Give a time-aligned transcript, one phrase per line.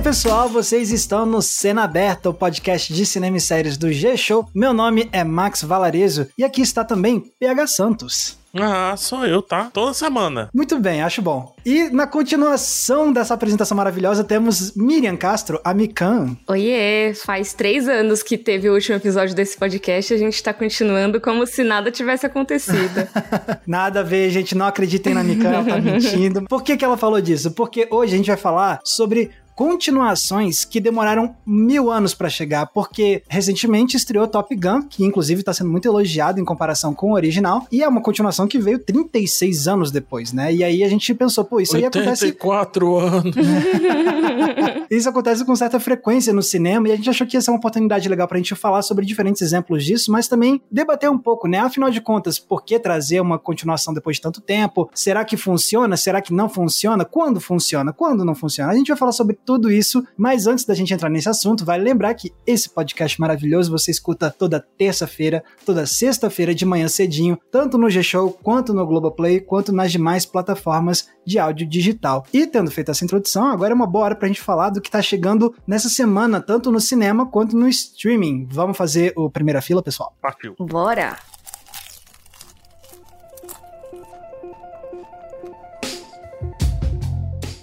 [0.00, 4.48] Aí, pessoal, vocês estão no Cena Aberta, o podcast de cinema e séries do G-Show.
[4.54, 8.40] Meu nome é Max Valarezo e aqui está também PH Santos.
[8.54, 9.70] Ah, sou eu, tá?
[9.72, 10.48] Toda semana.
[10.52, 11.54] Muito bem, acho bom.
[11.64, 16.36] E na continuação dessa apresentação maravilhosa, temos Miriam Castro, a Mikan.
[16.48, 20.52] Oiê, faz três anos que teve o último episódio desse podcast e a gente tá
[20.52, 23.06] continuando como se nada tivesse acontecido.
[23.66, 26.42] nada a ver, gente, não acreditem na Mikan, ela tá mentindo.
[26.46, 27.52] Por que, que ela falou disso?
[27.52, 33.22] Porque hoje a gente vai falar sobre continuações que demoraram mil anos para chegar, porque
[33.28, 37.66] recentemente estreou Top Gun, que inclusive está sendo muito elogiado em comparação com o original,
[37.70, 40.50] e é uma continuação que veio 36 anos depois, né?
[40.50, 42.24] E aí a gente pensou, pô, isso aí acontece.
[42.24, 43.36] 84 anos.
[44.90, 47.58] isso acontece com certa frequência no cinema, e a gente achou que ia ser uma
[47.58, 51.58] oportunidade legal pra gente falar sobre diferentes exemplos disso, mas também debater um pouco, né?
[51.58, 54.88] Afinal de contas, por que trazer uma continuação depois de tanto tempo?
[54.94, 55.98] Será que funciona?
[55.98, 57.04] Será que não funciona?
[57.04, 57.92] Quando funciona?
[57.92, 58.72] Quando não funciona?
[58.72, 60.06] A gente vai falar sobre tudo isso.
[60.16, 64.30] Mas antes da gente entrar nesse assunto, vale lembrar que esse podcast maravilhoso você escuta
[64.30, 69.90] toda terça-feira, toda sexta-feira de manhã cedinho, tanto no G-Show, quanto no Globoplay, quanto nas
[69.90, 72.24] demais plataformas de áudio digital.
[72.32, 74.88] E tendo feito essa introdução, agora é uma boa hora pra gente falar do que
[74.88, 78.46] tá chegando nessa semana, tanto no cinema quanto no streaming.
[78.48, 80.14] Vamos fazer o primeira fila, pessoal?
[80.22, 80.54] Partiu.
[80.60, 81.29] Bora!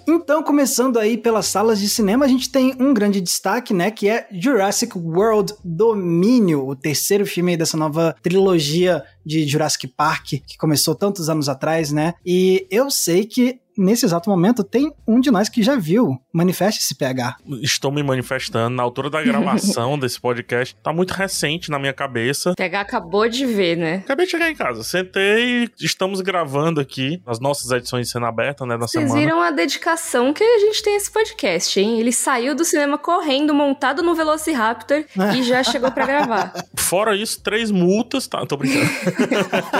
[0.07, 4.07] Então, começando aí pelas salas de cinema, a gente tem um grande destaque, né, que
[4.07, 10.95] é Jurassic World Domínio, o terceiro filme dessa nova trilogia de Jurassic Park, que começou
[10.95, 12.13] tantos anos atrás, né?
[12.25, 16.17] E eu sei que nesse exato momento, tem um de nós que já viu.
[16.33, 17.37] Manifeste-se, PH.
[17.61, 18.75] Estou me manifestando.
[18.75, 22.53] Na altura da gravação desse podcast, tá muito recente na minha cabeça.
[22.55, 23.95] PH acabou de ver, né?
[23.97, 24.83] Acabei de chegar em casa.
[24.83, 29.19] Sentei, estamos gravando aqui as nossas edições de cena aberta, né, da Vocês semana.
[29.19, 31.99] viram a dedicação que a gente tem esse podcast, hein?
[31.99, 35.05] Ele saiu do cinema correndo, montado no Velociraptor
[35.35, 36.53] e já chegou para gravar.
[36.75, 38.45] Fora isso, três multas, tá?
[38.45, 38.89] Tô brincando.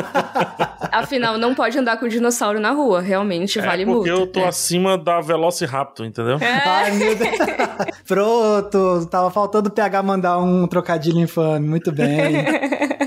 [0.91, 4.24] Afinal, não pode andar com dinossauro na rua, realmente é vale porque multa.
[4.24, 4.48] eu tô é.
[4.48, 6.38] acima da Velociraptor, entendeu?
[6.40, 6.68] É.
[6.68, 7.38] Ai, meu Deus.
[8.08, 11.68] Pronto, tava faltando o PH mandar um trocadilho infame.
[11.68, 12.46] Muito bem.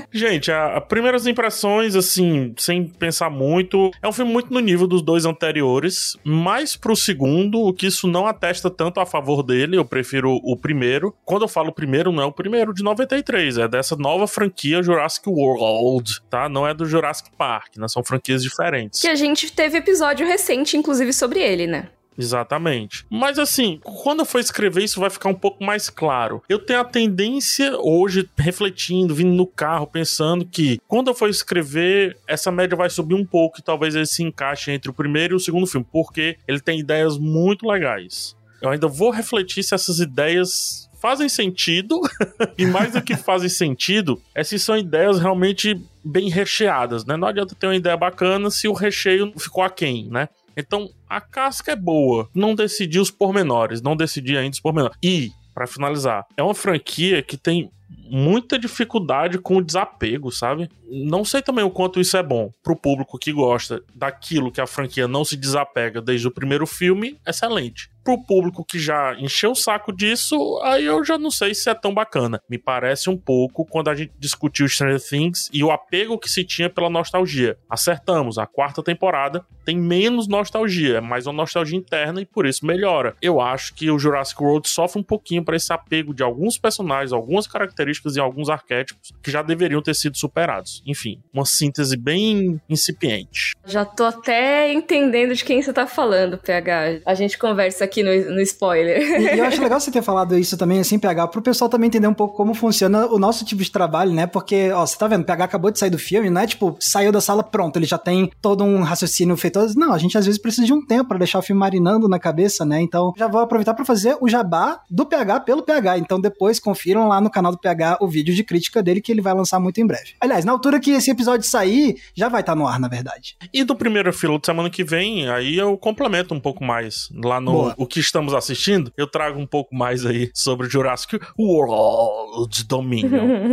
[0.13, 4.85] Gente, a, a, primeiras impressões, assim, sem pensar muito, é um filme muito no nível
[4.85, 9.77] dos dois anteriores, mas pro segundo, o que isso não atesta tanto a favor dele,
[9.77, 11.15] eu prefiro o primeiro.
[11.23, 15.29] Quando eu falo primeiro, não é o primeiro de 93, é dessa nova franquia Jurassic
[15.29, 16.49] World, tá?
[16.49, 17.87] Não é do Jurassic Park, né?
[17.87, 18.99] São franquias diferentes.
[18.99, 21.89] Que a gente teve episódio recente, inclusive, sobre ele, né?
[22.17, 23.05] Exatamente.
[23.09, 26.41] Mas assim, quando eu for escrever, isso vai ficar um pouco mais claro.
[26.47, 32.17] Eu tenho a tendência, hoje, refletindo, vindo no carro, pensando que quando eu for escrever,
[32.27, 35.37] essa média vai subir um pouco e talvez ele se encaixe entre o primeiro e
[35.37, 38.35] o segundo filme, porque ele tem ideias muito legais.
[38.61, 41.99] Eu ainda vou refletir se essas ideias fazem sentido,
[42.57, 47.17] e mais do que fazem sentido, é se são ideias realmente bem recheadas, né?
[47.17, 50.29] Não adianta ter uma ideia bacana se o recheio ficou aquém, né?
[50.55, 52.29] Então, a casca é boa.
[52.33, 54.97] Não decidi os pormenores, não decidi ainda os pormenores.
[55.03, 57.69] E, para finalizar, é uma franquia que tem
[58.11, 60.69] muita dificuldade com o desapego, sabe?
[60.89, 64.67] Não sei também o quanto isso é bom pro público que gosta daquilo que a
[64.67, 67.89] franquia não se desapega desde o primeiro filme, excelente.
[68.03, 71.73] Pro público que já encheu o saco disso, aí eu já não sei se é
[71.73, 72.41] tão bacana.
[72.49, 76.43] Me parece um pouco quando a gente discutiu Stranger Things e o apego que se
[76.43, 77.57] tinha pela nostalgia.
[77.69, 82.65] Acertamos, a quarta temporada tem menos nostalgia, é mais uma nostalgia interna e por isso
[82.65, 83.15] melhora.
[83.21, 87.13] Eu acho que o Jurassic World sofre um pouquinho para esse apego de alguns personagens,
[87.13, 87.80] algumas características
[88.15, 90.81] e alguns arquétipos que já deveriam ter sido superados.
[90.85, 93.53] Enfim, uma síntese bem incipiente.
[93.65, 97.01] Já tô até entendendo de quem você tá falando, PH.
[97.05, 99.01] A gente conversa aqui no, no spoiler.
[99.01, 101.87] E, e, eu acho legal você ter falado isso também, assim, PH, pro pessoal também
[101.87, 104.27] entender um pouco como funciona o nosso tipo de trabalho, né?
[104.27, 106.75] Porque, ó, você tá vendo, o PH acabou de sair do filme, não é tipo,
[106.79, 109.59] saiu da sala, pronto, ele já tem todo um raciocínio feito.
[109.75, 112.19] Não, a gente às vezes precisa de um tempo para deixar o filme marinando na
[112.19, 112.81] cabeça, né?
[112.81, 115.97] Então, já vou aproveitar para fazer o jabá do PH pelo PH.
[115.97, 119.21] Então, depois confiram lá no canal do PH o vídeo de crítica dele que ele
[119.21, 120.13] vai lançar muito em breve.
[120.19, 123.35] Aliás, na altura que esse episódio sair, já vai estar tá no ar, na verdade.
[123.53, 127.39] E do primeiro filo de semana que vem, aí eu complemento um pouco mais lá
[127.39, 127.75] no Boa.
[127.77, 128.91] o que estamos assistindo.
[128.97, 133.51] Eu trago um pouco mais aí sobre Jurassic World Dominion.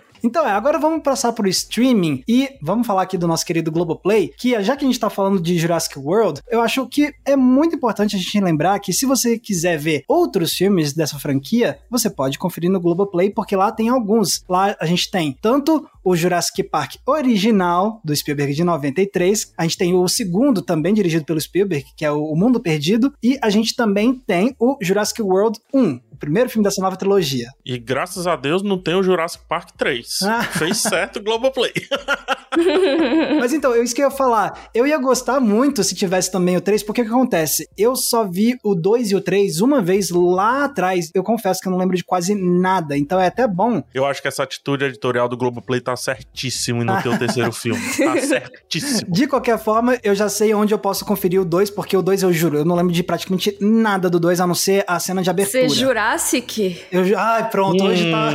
[0.22, 4.32] Então, é, agora vamos passar pro streaming e vamos falar aqui do nosso querido Globoplay,
[4.36, 7.74] que já que a gente tá falando de Jurassic World, eu acho que é muito
[7.74, 12.38] importante a gente lembrar que se você quiser ver outros filmes dessa franquia, você pode
[12.38, 14.42] conferir no Globoplay, porque lá tem alguns.
[14.48, 19.52] Lá a gente tem tanto o Jurassic Park original do Spielberg de 93.
[19.56, 23.38] A gente tem o segundo também dirigido pelo Spielberg, que é o Mundo Perdido, e
[23.42, 27.48] a gente também tem o Jurassic World 1, o primeiro filme dessa nova trilogia.
[27.64, 30.22] E graças a Deus não tem o Jurassic Park 3.
[30.22, 30.42] Ah.
[30.42, 31.72] Fez certo o Globoplay.
[33.38, 34.70] Mas então, eu isso que eu ia falar.
[34.74, 37.68] Eu ia gostar muito se tivesse também o 3, porque o que acontece?
[37.76, 41.10] Eu só vi o 2 e o 3 uma vez lá atrás.
[41.14, 43.82] Eu confesso que eu não lembro de quase nada, então é até bom.
[43.94, 47.80] Eu acho que essa atitude editorial do Globoplay tá certíssimo no teu terceiro filme.
[47.96, 49.10] Tá certíssimo.
[49.10, 52.22] De qualquer forma, eu já sei onde eu posso conferir o 2, porque o 2
[52.22, 55.22] eu juro, eu não lembro de praticamente nada do 2, a não ser a cena
[55.22, 55.68] de abertura.
[55.68, 56.82] Você Jurassic?
[56.90, 58.30] Eu, ai, pronto, hoje tá.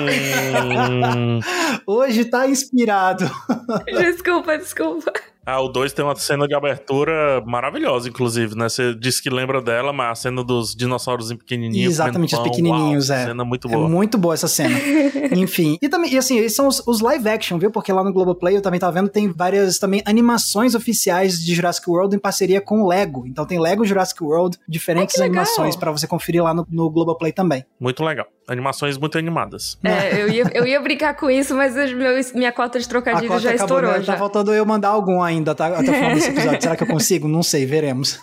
[1.18, 1.40] Hum.
[1.86, 3.30] hoje tá inspirado.
[3.86, 5.14] desculpa, desculpa.
[5.46, 8.68] Ah, o 2 tem uma cena de abertura maravilhosa, inclusive, né?
[8.68, 11.94] Você disse que lembra dela, mas a cena dos dinossauros pequenininhos.
[11.94, 13.26] Exatamente, os pequenininhos, uau, é.
[13.26, 13.86] Cena muito boa.
[13.86, 14.76] É muito boa essa cena.
[15.36, 15.78] Enfim.
[15.82, 17.70] E também, e assim, esses são os, os, live action, viu?
[17.70, 21.88] Porque lá no Globoplay eu também tava vendo, tem várias também animações oficiais de Jurassic
[21.88, 23.28] World em parceria com o Lego.
[23.28, 27.32] Então tem Lego Jurassic World, diferentes ah, animações para você conferir lá no, no Globoplay
[27.32, 27.64] também.
[27.80, 29.78] Muito legal animações muito animadas.
[29.84, 33.40] É, eu ia, eu ia brincar com isso, mas meu, minha cota de trocadilho cota
[33.40, 33.92] já acabou, estourou.
[33.92, 34.04] Né?
[34.04, 34.14] Já.
[34.14, 35.68] Tá faltando eu mandar algum ainda, tá?
[35.68, 36.62] Até o final desse episódio.
[36.62, 37.28] Será que eu consigo?
[37.28, 38.20] Não sei, veremos.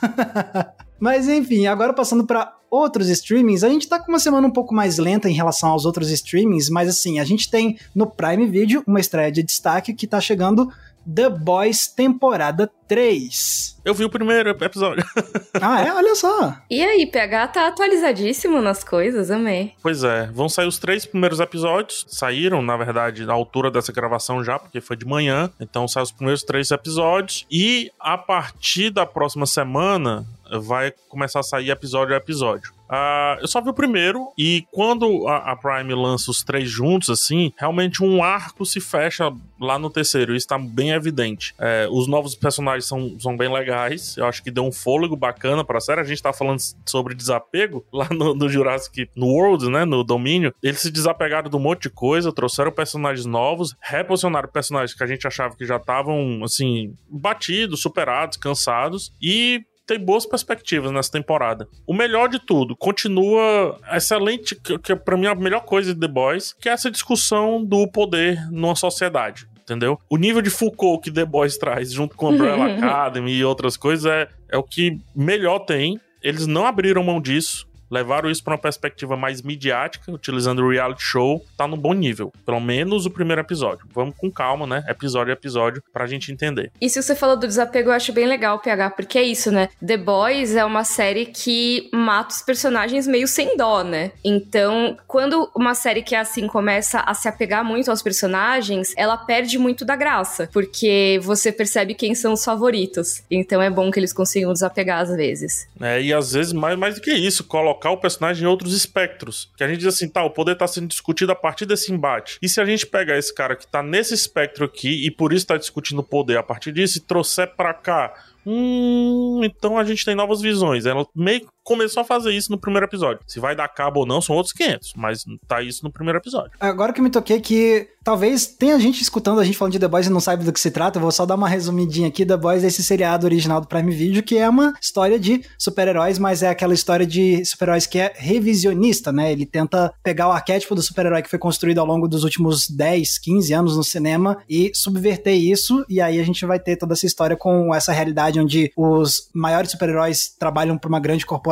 [1.01, 4.75] mas enfim, agora passando para outros streamings, a gente tá com uma semana um pouco
[4.75, 8.83] mais lenta em relação aos outros streamings, mas assim, a gente tem no Prime Video
[8.87, 10.73] uma estreia de destaque que tá chegando
[11.07, 13.81] The Boys temporada 3.
[13.85, 15.05] Eu vi o primeiro episódio.
[15.61, 15.93] ah, é?
[15.93, 16.57] Olha só.
[16.71, 19.73] E aí, PH tá atualizadíssimo nas coisas, amei.
[19.83, 22.05] Pois é, vão sair os três primeiros episódios.
[22.09, 25.51] Saíram, na verdade, na altura dessa gravação já, porque foi de manhã.
[25.59, 27.47] Então saem os primeiros três episódios.
[27.51, 30.25] E a partir da próxima semana,
[30.61, 32.73] vai começar a sair episódio a episódio.
[32.93, 37.09] Uh, eu só vi o primeiro, e quando a, a, Prime lança os três juntos,
[37.09, 40.37] assim, realmente um arco se fecha lá no terceiro.
[40.37, 41.55] Isso tá bem evidente.
[41.59, 44.15] É, os novos personagens são, são bem legais.
[44.19, 46.03] Eu acho que deu um fôlego bacana pra série.
[46.03, 49.87] A gente tá falando sobre desapego lá no, no Jurassic no World, né?
[49.87, 50.55] No domínio.
[50.63, 55.07] Eles se desapegaram de um monte de coisa, trouxeram personagens novos, reposicionaram personagens que a
[55.07, 59.15] gente achava que já estavam, assim, batidos, superados, cansados.
[59.23, 61.69] E tem boas perspectivas nessa temporada.
[61.87, 66.01] O melhor de tudo, continua excelente, que, que para mim é a melhor coisa de
[66.01, 69.97] The Boys, que é essa discussão do poder numa sociedade entendeu?
[70.11, 74.05] O nível de Foucault que The Boys traz, junto com Umbrella Academy e outras coisas,
[74.05, 76.01] é, é o que melhor tem.
[76.21, 81.03] Eles não abriram mão disso levaram isso para uma perspectiva mais midiática, utilizando o reality
[81.03, 82.33] show, tá no bom nível.
[82.47, 83.87] Pelo menos o primeiro episódio.
[83.93, 84.83] Vamos com calma, né?
[84.89, 86.73] Episódio a episódio, pra gente entender.
[86.81, 89.69] E se você falou do desapego, eu acho bem legal, PH, porque é isso, né?
[89.87, 94.13] The Boys é uma série que mata os personagens meio sem dó, né?
[94.25, 99.19] Então, quando uma série que é assim começa a se apegar muito aos personagens, ela
[99.19, 103.23] perde muito da graça, porque você percebe quem são os favoritos.
[103.31, 105.69] Então é bom que eles consigam desapegar às vezes.
[105.81, 108.73] É, e às vezes mais, mais do que isso, colocar colocar o personagem em outros
[108.75, 109.51] espectros.
[109.57, 112.39] Que a gente diz assim, tá, o poder tá sendo discutido a partir desse embate.
[112.41, 115.47] E se a gente pegar esse cara que tá nesse espectro aqui e por isso
[115.47, 118.15] tá discutindo o poder a partir disso e trouxer pra cá
[118.45, 120.85] Hum, então a gente tem novas visões.
[120.85, 123.21] Ela meio começou a fazer isso no primeiro episódio.
[123.27, 126.53] Se vai dar cabo ou não, são outros 500, mas tá isso no primeiro episódio.
[126.61, 130.07] Agora que me toquei que talvez tenha gente escutando a gente falando de The Boys
[130.07, 132.27] e não saiba do que se trata, eu vou só dar uma resumidinha aqui.
[132.27, 136.19] The Boys é esse seriado original do Prime Video, que é uma história de super-heróis,
[136.19, 139.33] mas é aquela história de super-heróis que é revisionista, né?
[139.33, 143.19] Ele tenta pegar o arquétipo do super-herói que foi construído ao longo dos últimos 10,
[143.19, 147.07] 15 anos no cinema e subverter isso, e aí a gente vai ter toda essa
[147.07, 151.52] história com essa realidade onde os maiores super-heróis trabalham para uma grande corporação,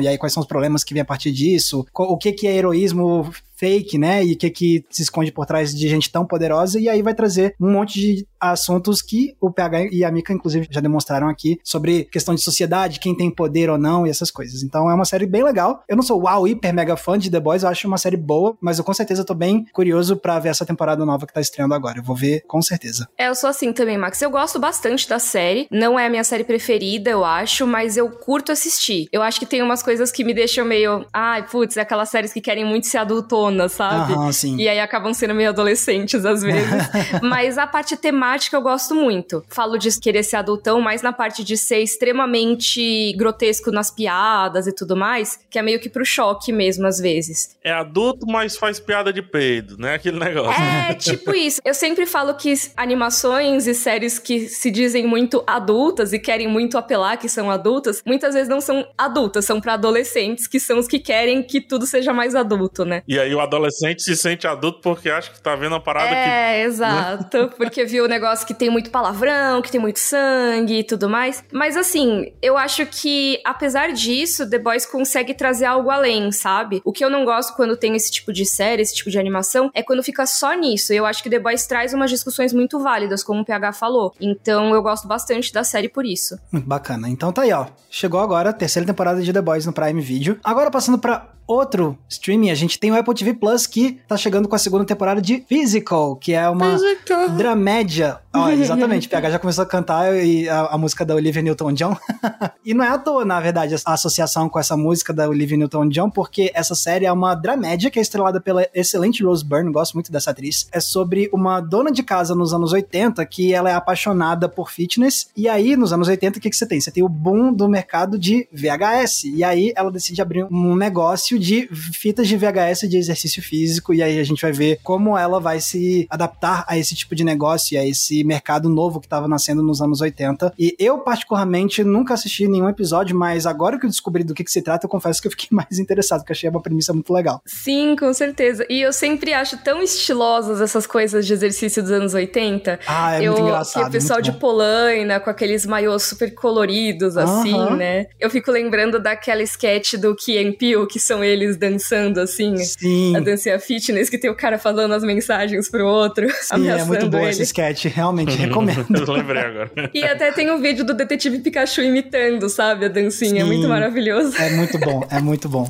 [0.00, 2.56] e aí quais são os problemas que vêm a partir disso, o que, que é
[2.56, 4.24] heroísmo fake, né?
[4.24, 7.14] E o que, que se esconde por trás de gente tão poderosa, e aí vai
[7.14, 11.58] trazer um monte de assuntos que o PH e a Mika, inclusive, já demonstraram aqui
[11.64, 14.62] sobre questão de sociedade, quem tem poder ou não e essas coisas.
[14.62, 15.82] Então é uma série bem legal.
[15.88, 18.56] Eu não sou uau, hiper mega fã de The Boys, eu acho uma série boa,
[18.60, 21.74] mas eu com certeza tô bem curioso para ver essa temporada nova que tá estreando
[21.74, 21.98] agora.
[21.98, 23.08] Eu vou ver com certeza.
[23.18, 24.20] É, eu sou assim também, Max.
[24.22, 25.66] Eu gosto bastante da série.
[25.70, 29.08] Não é a minha série preferida, eu acho, mas eu curto assistir.
[29.12, 31.04] Eu acho que tem umas coisas que me deixam meio.
[31.12, 34.12] Ai, putz, é aquelas séries que querem muito ser adultona, sabe?
[34.12, 34.56] Aham, sim.
[34.56, 36.88] E aí acabam sendo meio adolescentes às vezes.
[37.22, 39.44] mas a parte temática eu gosto muito.
[39.48, 44.72] Falo de querer ser adultão, mas na parte de ser extremamente grotesco nas piadas e
[44.72, 47.56] tudo mais, que é meio que pro choque mesmo às vezes.
[47.62, 49.94] É adulto, mas faz piada de peido, né?
[49.94, 50.62] Aquele negócio.
[50.62, 51.60] É, tipo isso.
[51.64, 56.78] Eu sempre falo que animações e séries que se dizem muito adultas e querem muito
[56.78, 60.86] apelar que são adultas, muitas vezes não são adultas, são para adolescentes, que são os
[60.86, 63.02] que querem que tudo seja mais adulto, né?
[63.06, 66.24] E aí o adolescente se sente adulto porque acha que tá vendo uma parada é,
[66.24, 66.30] que.
[66.30, 67.50] É, exato.
[67.56, 71.44] porque viu o negócio que tem muito palavrão, que tem muito sangue e tudo mais.
[71.52, 76.80] Mas assim, eu acho que, apesar disso, The Boys consegue trazer algo além, sabe?
[76.84, 79.70] O que eu não gosto quando tem esse tipo de série, esse tipo de animação,
[79.74, 80.92] é quando fica só nisso.
[80.92, 84.14] Eu acho que The Boys traz umas discussões muito válidas, como o PH falou.
[84.20, 86.38] Então eu gosto bastante da série por isso.
[86.50, 87.08] Muito bacana.
[87.08, 87.66] Então tá aí, ó.
[87.90, 90.38] Chegou agora a terceira temporada de The Boys no Prime Video.
[90.42, 94.46] Agora passando para outro streaming, a gente tem o Apple TV Plus que tá chegando
[94.46, 97.30] com a segunda temporada de Physical, que é uma Physical.
[97.30, 98.18] dramédia.
[98.34, 101.96] Ó, exatamente, PH já começou a cantar e a, a música da Olivia Newton-John.
[102.64, 106.10] e não é à toa, na verdade, a associação com essa música da Olivia Newton-John,
[106.10, 110.12] porque essa série é uma dramédia que é estrelada pela excelente Rose Byrne, gosto muito
[110.12, 110.68] dessa atriz.
[110.70, 115.28] É sobre uma dona de casa nos anos 80 que ela é apaixonada por fitness.
[115.34, 116.80] E aí, nos anos 80, o que, que você tem?
[116.80, 119.24] Você tem o boom do mercado de VHS.
[119.24, 124.02] E aí ela decide abrir um negócio de fitas de VHS de exercício físico, e
[124.02, 127.74] aí a gente vai ver como ela vai se adaptar a esse tipo de negócio
[127.74, 130.52] e a esse mercado novo que estava nascendo nos anos 80.
[130.58, 134.50] E eu, particularmente, nunca assisti nenhum episódio, mas agora que eu descobri do que, que
[134.50, 137.40] se trata, eu confesso que eu fiquei mais interessado, porque achei uma premissa muito legal.
[137.46, 138.66] Sim, com certeza.
[138.68, 142.80] E eu sempre acho tão estilosas essas coisas de exercício dos anos 80.
[142.86, 143.82] Ah, é eu, muito engraçado.
[143.82, 148.06] Que o pessoal de Polaina, com aqueles maiôs super coloridos, assim, né?
[148.18, 152.56] Eu fico lembrando daquela sketch do Key Peele, que são eles dançando assim.
[152.56, 153.16] Sim.
[153.16, 156.28] A dancinha fitness, que tem o cara falando as mensagens pro outro.
[156.42, 158.86] Sim, é muito bom esse sketch, realmente recomendo.
[159.08, 159.70] Eu lembrei agora.
[159.92, 163.30] E até tem um vídeo do detetive Pikachu imitando, sabe, a dancinha.
[163.30, 164.36] Sim, é muito maravilhoso.
[164.36, 165.68] É muito bom, é muito bom.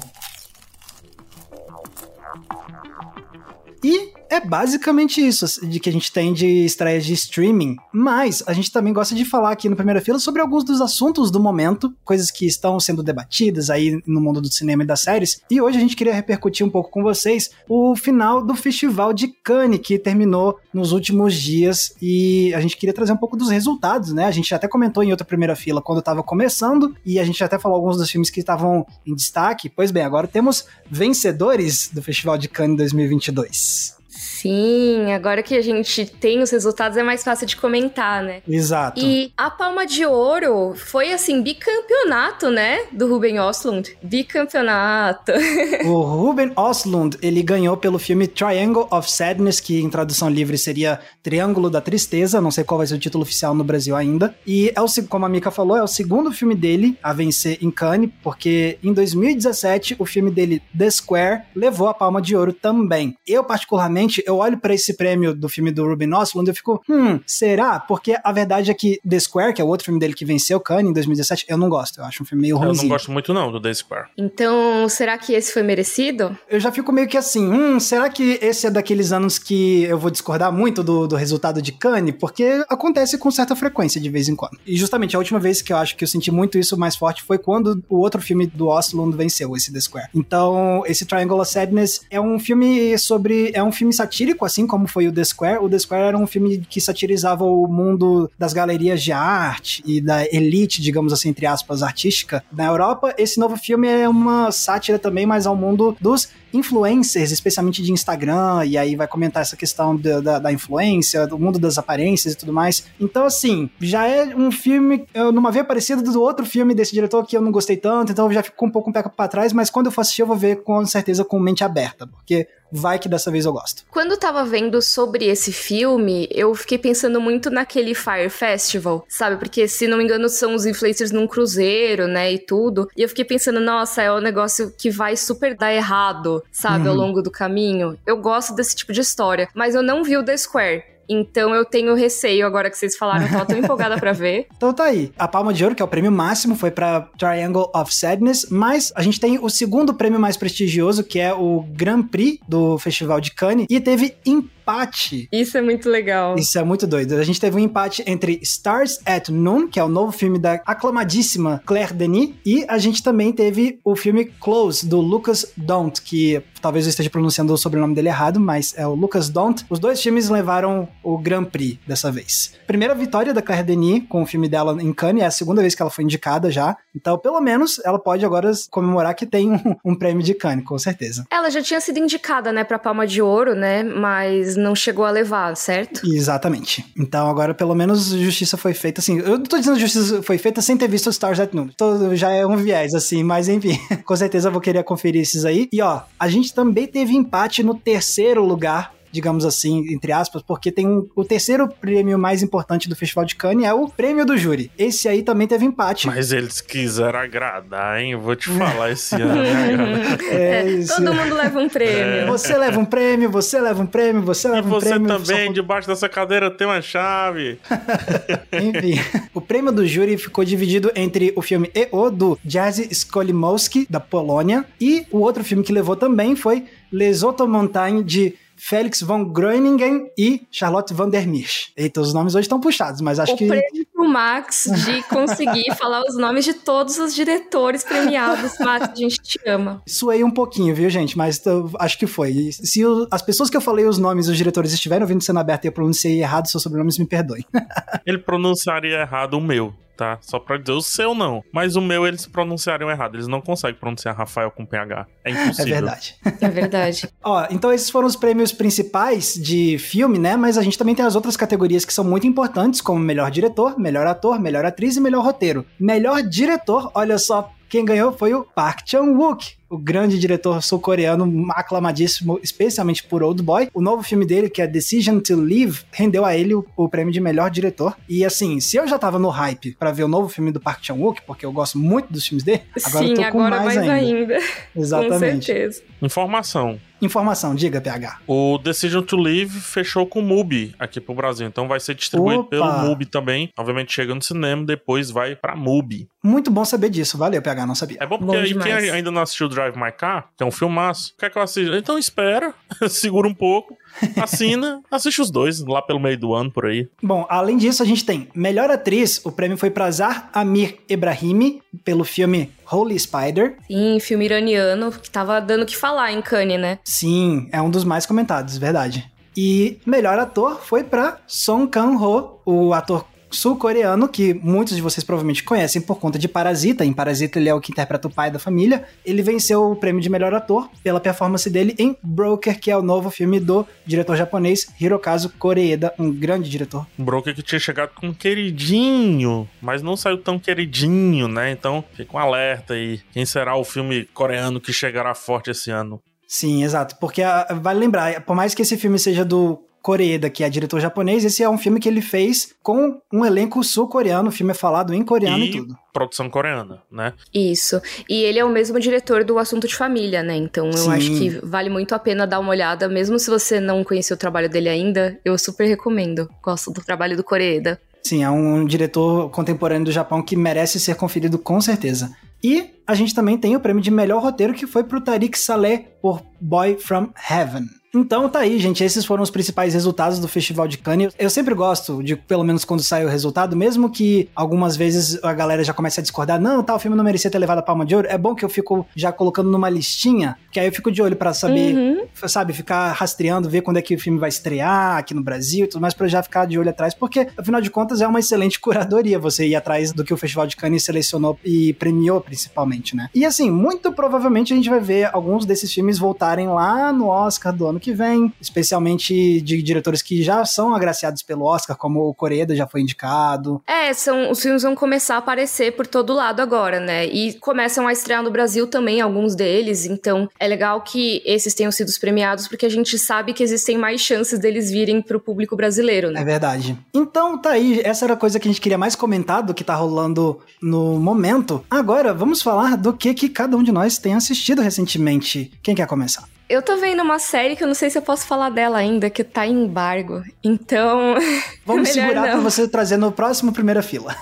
[3.82, 7.76] E é basicamente isso de que a gente tem de estreias de streaming.
[7.92, 11.30] Mas a gente também gosta de falar aqui no Primeira Fila sobre alguns dos assuntos
[11.30, 15.40] do momento, coisas que estão sendo debatidas aí no mundo do cinema e das séries.
[15.50, 19.28] E hoje a gente queria repercutir um pouco com vocês o final do Festival de
[19.28, 21.94] Cannes, que terminou nos últimos dias.
[22.00, 24.26] E a gente queria trazer um pouco dos resultados, né?
[24.26, 27.58] A gente até comentou em outra Primeira Fila quando estava começando, e a gente até
[27.58, 29.68] falou alguns dos filmes que estavam em destaque.
[29.68, 33.97] Pois bem, agora temos vencedores do Festival de Cannes 2022.
[34.40, 38.40] Sim, agora que a gente tem os resultados é mais fácil de comentar, né?
[38.48, 39.00] Exato.
[39.00, 42.84] E a Palma de Ouro foi, assim, bicampeonato, né?
[42.92, 43.98] Do Ruben Oslund.
[44.00, 45.32] Bicampeonato.
[45.86, 51.00] o Ruben Oslund, ele ganhou pelo filme Triangle of Sadness, que em tradução livre seria
[51.20, 54.36] Triângulo da Tristeza, não sei qual vai ser o título oficial no Brasil ainda.
[54.46, 57.72] E é o, como a Mika falou, é o segundo filme dele a vencer em
[57.72, 63.16] Cannes, porque em 2017 o filme dele The Square levou a Palma de Ouro também.
[63.26, 66.82] Eu particularmente eu olho para esse prêmio do filme do Ruben Östlund e eu fico,
[66.88, 67.80] hum, será?
[67.80, 70.60] Porque a verdade é que The Square, que é o outro filme dele que venceu
[70.60, 72.00] Cannes em 2017, eu não gosto.
[72.00, 72.68] Eu acho um filme meio ruim.
[72.68, 74.08] Eu não gosto muito não do The Square.
[74.18, 76.36] Então, será que esse foi merecido?
[76.48, 79.98] Eu já fico meio que assim, hum, será que esse é daqueles anos que eu
[79.98, 82.14] vou discordar muito do, do resultado de Cannes?
[82.20, 84.58] Porque acontece com certa frequência de vez em quando.
[84.66, 87.22] E justamente a última vez que eu acho que eu senti muito isso mais forte
[87.22, 90.08] foi quando o outro filme do Östlund venceu, esse The Square.
[90.14, 93.52] Então, esse Triangle of Sadness é um filme sobre...
[93.54, 95.64] é um filme satírico satírico, assim como foi o The Square.
[95.64, 100.00] O The Square era um filme que satirizava o mundo das galerias de arte e
[100.00, 103.14] da elite, digamos assim, entre aspas, artística na Europa.
[103.16, 108.64] Esse novo filme é uma sátira também, mas ao mundo dos influencers, especialmente de Instagram,
[108.64, 112.36] e aí vai comentar essa questão da, da, da, influência, do mundo das aparências e
[112.36, 112.86] tudo mais.
[112.98, 117.26] Então, assim, já é um filme, eu numa veia parecida do outro filme desse diretor
[117.26, 119.52] que eu não gostei tanto, então eu já fico um pouco um pé pra trás,
[119.52, 122.98] mas quando eu for assistir eu vou ver com certeza com mente aberta, porque vai
[122.98, 123.84] que dessa vez eu gosto.
[123.90, 129.36] Quando eu tava vendo sobre esse filme, eu fiquei pensando muito naquele Fire Festival, sabe?
[129.36, 132.32] Porque, se não me engano, são os influencers num cruzeiro, né?
[132.32, 132.88] E tudo.
[132.96, 136.90] E eu fiquei pensando, nossa, é um negócio que vai super dar errado sabe, uhum.
[136.90, 137.98] ao longo do caminho.
[138.06, 140.97] Eu gosto desse tipo de história, mas eu não vi o The Square.
[141.08, 144.46] Então eu tenho receio agora que vocês falaram, eu tô tão empolgada para ver.
[144.58, 145.12] Então tá aí.
[145.16, 148.92] A Palma de Ouro, que é o prêmio máximo, foi para Triangle of Sadness, mas
[148.94, 153.20] a gente tem o segundo prêmio mais prestigioso, que é o Grand Prix do Festival
[153.20, 155.28] de Cannes, e teve empate.
[155.30, 156.34] Isso é muito legal.
[156.36, 157.14] Isso é muito doido.
[157.14, 160.54] A gente teve um empate entre Stars at Noon, que é o novo filme da
[160.66, 166.42] aclamadíssima Claire Denis, e a gente também teve o filme Close, do Lucas Don't, que
[166.60, 169.64] talvez eu esteja pronunciando o sobrenome dele errado, mas é o Lucas Don't.
[169.68, 172.52] Os dois filmes levaram o Grand Prix dessa vez.
[172.66, 175.74] Primeira vitória da Claire Denis com o filme dela em Cannes, é a segunda vez
[175.74, 176.76] que ela foi indicada já.
[176.94, 180.78] Então, pelo menos, ela pode agora comemorar que tem um, um prêmio de Cannes, com
[180.78, 181.26] certeza.
[181.30, 185.10] Ela já tinha sido indicada, né, pra Palma de Ouro, né, mas não chegou a
[185.10, 186.00] levar, certo?
[186.06, 186.84] Exatamente.
[186.96, 189.18] Então agora pelo menos justiça foi feita assim.
[189.18, 191.68] Eu tô dizendo justiça foi feita sem ter visto Stars at Noon.
[191.76, 195.44] Todo, já é um viés assim, mas enfim, Com certeza eu vou querer conferir esses
[195.44, 195.68] aí.
[195.72, 200.70] E ó, a gente também teve empate no terceiro lugar digamos assim, entre aspas, porque
[200.70, 204.36] tem um, o terceiro prêmio mais importante do Festival de Cannes é o prêmio do
[204.36, 204.70] júri.
[204.78, 206.06] Esse aí também teve empate.
[206.06, 208.12] Mas eles quiseram agradar, hein?
[208.12, 209.42] Eu vou te falar esse ano.
[210.30, 210.96] é, é isso.
[210.96, 212.02] Todo mundo leva um prêmio.
[212.02, 212.26] É.
[212.26, 215.08] Você leva um prêmio, você leva um prêmio, você leva e um prêmio.
[215.08, 215.52] você também, só...
[215.52, 217.58] debaixo dessa cadeira tem uma chave.
[218.52, 219.00] Enfim,
[219.34, 222.10] o prêmio do júri ficou dividido entre o filme E.O.
[222.10, 227.48] do Jerzy Skolimowski, da Polônia, e o outro filme que levou também foi Les Autres
[227.48, 231.72] Montagnes, de Félix von Groeningen e Charlotte van der Misch.
[231.76, 233.44] Eita, os nomes hoje estão puxados, mas acho o que.
[233.44, 238.58] O prêmio pro Max de conseguir falar os nomes de todos os diretores premiados.
[238.58, 239.82] Max, a gente te ama.
[239.86, 241.16] Suei um pouquinho, viu, gente?
[241.16, 242.50] Mas tô, acho que foi.
[242.52, 245.66] Se o, as pessoas que eu falei os nomes dos diretores estiverem ouvindo cena aberta
[245.66, 247.44] e eu pronunciei errado seus sobrenomes, me perdoem.
[248.04, 250.16] Ele pronunciaria errado o meu tá?
[250.22, 251.42] Só pra dizer o seu não.
[251.52, 253.16] Mas o meu eles pronunciariam errado.
[253.16, 255.06] Eles não conseguem pronunciar Rafael com PH.
[255.24, 255.66] É impossível.
[255.66, 256.16] É verdade.
[256.40, 257.08] É verdade.
[257.22, 260.36] Ó, então esses foram os prêmios principais de filme, né?
[260.36, 263.78] Mas a gente também tem as outras categorias que são muito importantes, como melhor diretor,
[263.78, 265.66] melhor ator, melhor atriz e melhor roteiro.
[265.78, 272.38] Melhor diretor, olha só, quem ganhou foi o Park Chan-wook, o grande diretor sul-coreano, aclamadíssimo,
[272.42, 273.68] especialmente por Old Boy.
[273.74, 277.12] O novo filme dele, que é Decision to Live, rendeu a ele o, o prêmio
[277.12, 277.96] de melhor diretor.
[278.08, 280.84] E assim, se eu já tava no hype para ver o novo filme do Park
[280.84, 283.76] Chan-wook, porque eu gosto muito dos filmes dele, agora Sim, eu tô com agora mais,
[283.76, 284.34] mais ainda.
[284.34, 284.38] ainda.
[284.74, 285.18] Exatamente.
[285.18, 285.82] Com certeza.
[286.00, 286.78] Informação.
[287.00, 288.18] Informação, diga, PH.
[288.26, 292.40] O Decision to Live fechou com o MUBI aqui pro Brasil, então vai ser distribuído
[292.40, 292.50] Opa.
[292.50, 293.50] pelo MUBI também.
[293.56, 296.08] Obviamente chega no cinema, depois vai pra MUBI.
[296.24, 297.98] Muito bom saber disso, valeu, PH, não sabia.
[298.00, 300.52] É bom porque bom aí quem ainda não assistiu Drive My Car, que é um
[300.52, 301.76] filmaço, quer que eu assista?
[301.76, 302.54] Então espera,
[302.88, 303.76] segura um pouco.
[304.20, 306.88] Assina, assiste os dois lá pelo meio do ano por aí.
[307.02, 309.20] Bom, além disso, a gente tem melhor atriz.
[309.24, 313.56] O prêmio foi pra Zar Amir Ebrahimi pelo filme Holy Spider.
[313.66, 316.78] Sim, filme iraniano que tava dando o que falar em Cannes, né?
[316.84, 319.10] Sim, é um dos mais comentados, verdade.
[319.36, 325.42] E melhor ator foi para Song Kang-ho, o ator sul-coreano, que muitos de vocês provavelmente
[325.42, 326.84] conhecem por conta de Parasita.
[326.84, 328.84] Em Parasita ele é o que interpreta o pai da família.
[329.04, 332.82] Ele venceu o prêmio de melhor ator pela performance dele em Broker, que é o
[332.82, 336.86] novo filme do diretor japonês Hirokazu Koreeda, um grande diretor.
[336.96, 341.50] Broker que tinha chegado com um queridinho, mas não saiu tão queridinho, né?
[341.50, 343.00] Então fica um alerta aí.
[343.12, 346.00] Quem será o filme coreano que chegará forte esse ano?
[346.28, 346.96] Sim, exato.
[347.00, 349.58] Porque uh, vale lembrar, por mais que esse filme seja do
[349.88, 353.64] Koreeda, que é diretor japonês, esse é um filme que ele fez com um elenco
[353.64, 355.74] sul-coreano, o filme é falado em coreano e, e tudo.
[355.94, 357.14] Produção coreana, né?
[357.32, 357.80] Isso.
[358.06, 360.36] E ele é o mesmo diretor do Assunto de Família, né?
[360.36, 360.90] Então eu Sim.
[360.92, 364.18] acho que vale muito a pena dar uma olhada, mesmo se você não conheceu o
[364.18, 366.28] trabalho dele ainda, eu super recomendo.
[366.42, 367.80] Gosto do trabalho do Koreeda.
[368.02, 372.14] Sim, é um diretor contemporâneo do Japão que merece ser conferido com certeza.
[372.44, 375.96] E a gente também tem o prêmio de melhor roteiro que foi pro Tariq Saleh
[376.02, 377.77] por Boy from Heaven.
[377.94, 378.84] Então tá aí, gente.
[378.84, 381.14] Esses foram os principais resultados do Festival de Cannes.
[381.18, 385.32] Eu sempre gosto de, pelo menos quando sai o resultado, mesmo que algumas vezes a
[385.32, 387.62] galera já comece a discordar, não, tal, tá, o filme não merecia ter levado a
[387.62, 388.06] palma de ouro.
[388.10, 391.16] É bom que eu fico já colocando numa listinha, que aí eu fico de olho
[391.16, 392.28] para saber, uhum.
[392.28, 395.68] sabe, ficar rastreando, ver quando é que o filme vai estrear aqui no Brasil e
[395.68, 398.20] tudo mais, pra eu já ficar de olho atrás, porque afinal de contas é uma
[398.20, 402.94] excelente curadoria você ir atrás do que o Festival de Cannes selecionou e premiou, principalmente,
[402.94, 403.08] né?
[403.14, 407.52] E assim, muito provavelmente a gente vai ver alguns desses filmes voltarem lá no Oscar
[407.52, 412.14] do ano que vem, especialmente de diretores que já são agraciados pelo Oscar, como o
[412.14, 413.62] Coreda já foi indicado.
[413.66, 417.06] É, são, os filmes vão começar a aparecer por todo lado agora, né?
[417.06, 421.72] E começam a estrear no Brasil também, alguns deles, então é legal que esses tenham
[421.72, 426.10] sido premiados, porque a gente sabe que existem mais chances deles virem pro público brasileiro,
[426.10, 426.20] né?
[426.20, 426.76] É verdade.
[426.94, 429.64] Então tá aí, essa era a coisa que a gente queria mais comentar do que
[429.64, 431.64] tá rolando no momento.
[431.70, 435.52] Agora, vamos falar do que, que cada um de nós tem assistido recentemente.
[435.62, 436.28] Quem quer começar?
[436.48, 439.10] Eu tô vendo uma série que eu não sei se eu posso falar dela ainda,
[439.10, 440.22] que tá em embargo.
[440.42, 441.14] Então.
[441.66, 442.30] Vamos segurar não.
[442.30, 444.16] pra você trazer no próximo primeira fila.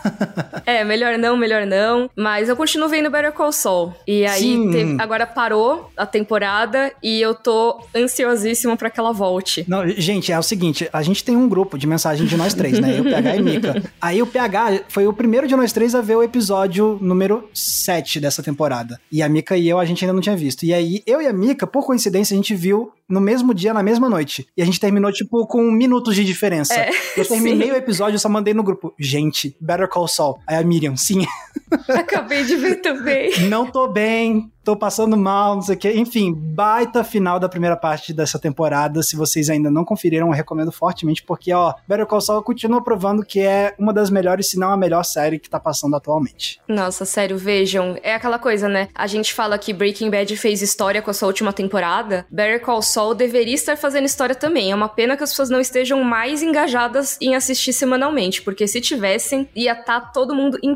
[0.67, 2.11] é, melhor não, melhor não.
[2.17, 3.95] Mas eu continuo vendo Better Call Saul.
[4.07, 9.65] E aí, teve, agora parou a temporada e eu tô ansiosíssima para que ela volte.
[9.69, 12.81] Não, gente, é o seguinte: a gente tem um grupo de mensagem de nós três,
[12.81, 12.99] né?
[12.99, 13.83] Eu, PH e Mika.
[14.03, 18.19] Aí o PH foi o primeiro de nós três a ver o episódio número 7
[18.19, 19.01] dessa temporada.
[19.13, 20.65] E a Mika e eu, a gente ainda não tinha visto.
[20.65, 23.73] E aí, eu e a Mika, por coincidência, coincidência, a gente viu no mesmo dia,
[23.73, 24.47] na mesma noite.
[24.57, 26.75] E a gente terminou, tipo, com minutos de diferença.
[26.75, 27.73] É, eu terminei sim.
[27.73, 28.95] o episódio, eu só mandei no grupo.
[28.99, 30.39] Gente, Better Call Saul.
[30.47, 31.25] Aí a Miriam, sim.
[31.89, 33.49] Acabei de ver também.
[33.49, 35.93] Não tô bem, tô passando mal, não sei o quê.
[35.95, 39.01] Enfim, baita final da primeira parte dessa temporada.
[39.01, 43.25] Se vocês ainda não conferiram, eu recomendo fortemente, porque, ó, Better Call Saul continua provando
[43.25, 46.61] que é uma das melhores, se não a melhor série que tá passando atualmente.
[46.67, 47.97] Nossa, sério, vejam.
[48.03, 48.89] É aquela coisa, né?
[48.93, 52.27] A gente fala que Breaking Bad fez história com a sua última temporada.
[52.29, 54.73] Better Call Saul deveria estar fazendo história também.
[54.73, 58.81] É uma pena que as pessoas não estejam mais engajadas em assistir semanalmente, porque se
[58.81, 60.75] tivessem, ia estar tá todo mundo em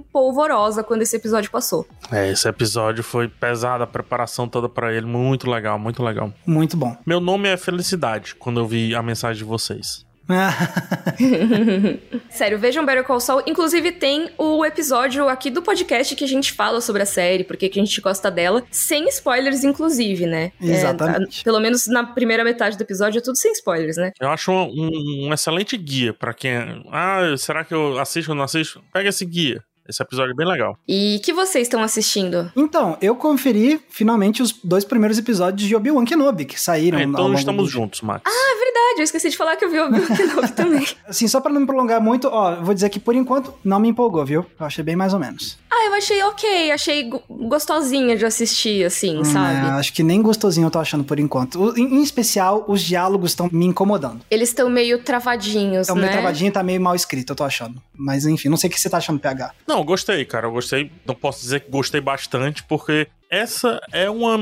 [0.83, 1.87] quando esse episódio passou.
[2.11, 6.33] É, esse episódio foi pesado, a preparação toda para ele, muito legal, muito legal.
[6.47, 6.97] Muito bom.
[7.07, 10.05] Meu nome é Felicidade, quando eu vi a mensagem de vocês.
[12.31, 13.43] Sério, vejam Better Call Saul.
[13.47, 17.69] Inclusive, tem o episódio aqui do podcast que a gente fala sobre a série, porque
[17.69, 20.53] que a gente gosta dela, sem spoilers, inclusive, né?
[20.61, 21.41] Exatamente.
[21.41, 24.13] É, pelo menos na primeira metade do episódio é tudo sem spoilers, né?
[24.21, 26.51] Eu acho um, um, um excelente guia para quem.
[26.51, 28.83] É, ah, será que eu assisto ou não assisto?
[28.93, 29.63] Pega esse guia.
[29.91, 30.79] Esse episódio é bem legal.
[30.87, 32.51] E que vocês estão assistindo?
[32.55, 37.01] Então, eu conferi finalmente os dois primeiros episódios de Obi-Wan Kenobi que saíram.
[37.01, 37.71] É, então estamos do...
[37.71, 38.23] juntos, Max.
[38.25, 39.01] Ah, é verdade.
[39.01, 40.87] Eu esqueci de falar que eu vi Obi-Wan Kenobi também.
[41.09, 43.89] Assim, só pra não me prolongar muito, ó, vou dizer que por enquanto não me
[43.89, 44.47] empolgou, viu?
[44.59, 45.59] Eu achei bem mais ou menos.
[45.69, 49.67] Ah, eu achei ok, achei gostosinha de assistir, assim, hum, sabe?
[49.67, 51.77] É, acho que nem gostosinho eu tô achando por enquanto.
[51.77, 54.21] Em, em especial, os diálogos estão me incomodando.
[54.31, 56.03] Eles estão meio travadinhos, tão né?
[56.03, 57.81] meio travadinho, tá meio mal escrito, eu tô achando.
[57.97, 59.53] Mas enfim, não sei o que você tá achando, PH.
[59.67, 60.47] Não, gostei, cara.
[60.47, 60.91] Eu gostei.
[61.07, 64.39] Não posso dizer que gostei bastante, porque essa é uma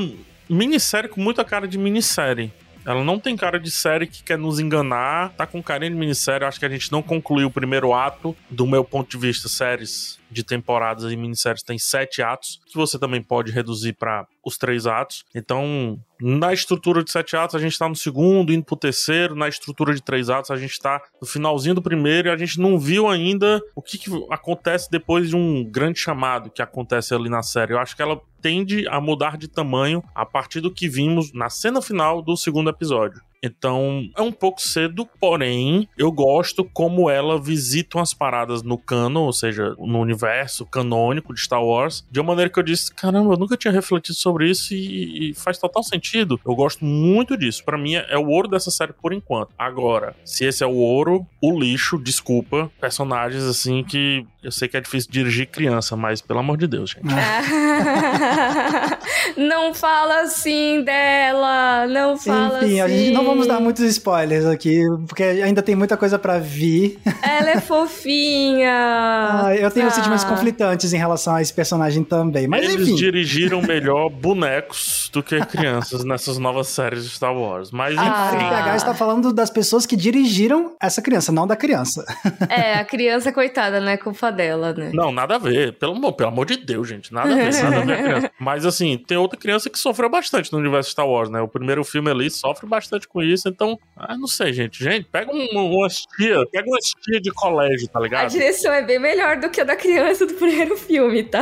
[0.49, 2.51] minissérie com muita cara de minissérie.
[2.85, 6.47] Ela não tem cara de série que quer nos enganar, tá com carinha de minissérie.
[6.47, 8.35] Acho que a gente não concluiu o primeiro ato.
[8.49, 12.97] Do meu ponto de vista, séries de temporadas e minisséries tem sete atos, que você
[12.99, 15.25] também pode reduzir para os três atos.
[15.33, 19.35] Então, na estrutura de sete atos, a gente está no segundo, indo pro terceiro.
[19.35, 22.59] Na estrutura de três atos, a gente está no finalzinho do primeiro e a gente
[22.59, 27.29] não viu ainda o que, que acontece depois de um grande chamado que acontece ali
[27.29, 27.73] na série.
[27.73, 31.49] Eu acho que ela tende a mudar de tamanho a partir do que vimos na
[31.49, 33.21] cena final do segundo episódio.
[33.41, 39.23] Então é um pouco cedo, porém eu gosto como ela visita as paradas no canon,
[39.23, 43.33] ou seja, no universo canônico de Star Wars, de uma maneira que eu disse: caramba,
[43.33, 46.39] eu nunca tinha refletido sobre isso e, e faz total sentido.
[46.45, 47.63] Eu gosto muito disso.
[47.63, 49.49] Para mim é o ouro dessa série por enquanto.
[49.57, 54.77] Agora, se esse é o ouro, o lixo, desculpa, personagens assim que eu sei que
[54.77, 57.03] é difícil dirigir criança, mas pelo amor de Deus, gente.
[59.37, 62.81] não fala assim dela, não fala Enfim, assim.
[62.81, 66.99] a gente não vamos dar muitos spoilers aqui, porque ainda tem muita coisa para vir.
[67.21, 68.71] Ela é fofinha.
[68.71, 69.91] ah, eu tenho ah.
[69.91, 72.95] sentimentos conflitantes em relação a esse personagem também, mas Eles enfim.
[72.95, 78.31] dirigiram melhor bonecos do que crianças nessas novas séries de Star Wars, mas ah.
[78.31, 78.45] enfim.
[78.45, 82.05] A PH está falando das pessoas que dirigiram essa criança, não da criança.
[82.49, 83.95] É, a criança, coitada, né?
[83.97, 84.91] Culpa dela, né?
[84.93, 85.73] Não, nada a ver.
[85.73, 87.13] Pelo, pelo amor de Deus, gente.
[87.13, 88.31] Nada a ver, nada a ver a criança.
[88.39, 91.41] Mas assim, tem outra criança que sofreu bastante no universo Star Wars, né?
[91.41, 94.83] O primeiro filme ali sofre bastante com isso, então, ah, não sei, gente.
[94.83, 98.25] Gente, pega uma, uma tia, pega uma tia de colégio, tá ligado?
[98.25, 101.41] A direção é bem melhor do que a da criança do primeiro filme, tá?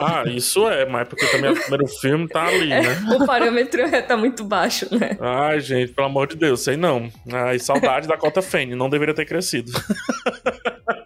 [0.00, 3.06] Ah, isso é, mas é porque também o primeiro filme tá ali, é, né?
[3.14, 5.16] O parâmetro é, tá muito baixo, né?
[5.20, 7.10] Ai, gente, pelo amor de Deus, sei não.
[7.32, 9.72] Ai, saudade da Cota Fane, não deveria ter crescido.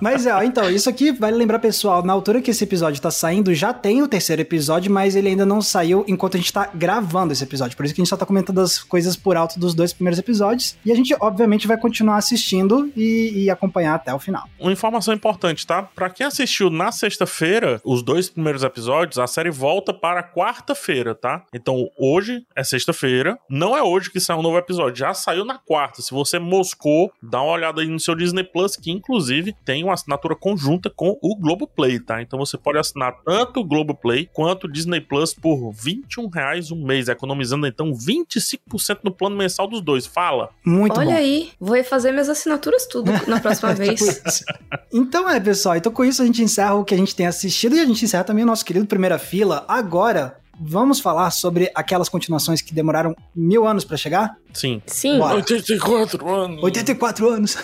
[0.00, 3.54] Mas é, então, isso aqui vale lembrar, pessoal, na altura que esse episódio tá saindo,
[3.54, 7.32] já tem o terceiro episódio, mas ele ainda não saiu enquanto a gente tá gravando
[7.32, 7.76] esse episódio.
[7.76, 10.18] Por isso que a gente só tá comentando as coisas por alto dos dois primeiros
[10.18, 10.76] episódios.
[10.84, 14.48] E a gente, obviamente, vai continuar assistindo e, e acompanhar até o final.
[14.58, 15.82] Uma informação importante, tá?
[15.82, 21.44] Pra quem assistiu na sexta-feira, os dois primeiros episódios, a série volta para quarta-feira, tá?
[21.54, 23.38] Então, hoje é sexta-feira.
[23.48, 26.02] Não é hoje que sai um novo episódio, já saiu na quarta.
[26.02, 29.94] Se você moscou, dá uma olhada aí no seu Disney Plus, que inclusive tem uma
[29.94, 32.22] assinatura conjunta com o Globoplay, tá?
[32.22, 36.84] Então você pode assinar tanto o Globoplay quanto o Disney Plus por 21 reais um
[36.84, 40.06] mês, economizando então 25% no plano mensal dos dois.
[40.06, 40.50] Fala!
[40.64, 41.16] Muito Olha bom.
[41.16, 44.44] aí, vou refazer minhas assinaturas tudo na próxima vez.
[44.92, 47.76] então é, pessoal, então com isso a gente encerra o que a gente tem assistido
[47.76, 49.64] e a gente encerra também o nosso querido Primeira Fila.
[49.68, 54.36] Agora, vamos falar sobre aquelas continuações que demoraram mil anos para chegar?
[54.52, 54.82] Sim.
[54.86, 55.18] Sim.
[55.18, 55.36] Bora.
[55.36, 56.62] 84 anos.
[56.62, 57.56] 84 anos.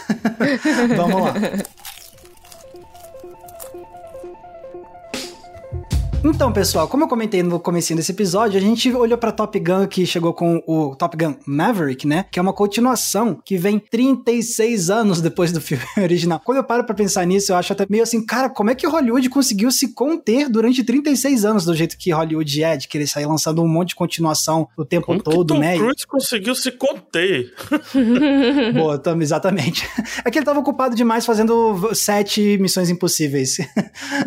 [0.96, 1.34] vamos lá.
[6.24, 9.88] Então, pessoal, como eu comentei no começo desse episódio, a gente olhou para Top Gun
[9.88, 12.26] que chegou com o Top Gun Maverick, né?
[12.30, 16.40] Que é uma continuação que vem 36 anos depois do filme original.
[16.44, 18.86] Quando eu paro para pensar nisso, eu acho até meio assim, cara, como é que
[18.86, 23.26] Hollywood conseguiu se conter durante 36 anos do jeito que Hollywood é, de querer sair
[23.26, 25.76] lançando um monte de continuação o tempo como todo, que Tom né?
[25.76, 27.52] Cruise conseguiu se conter.
[28.74, 29.88] Boa, Tom, exatamente.
[30.24, 33.58] É que ele tava ocupado demais fazendo sete missões impossíveis.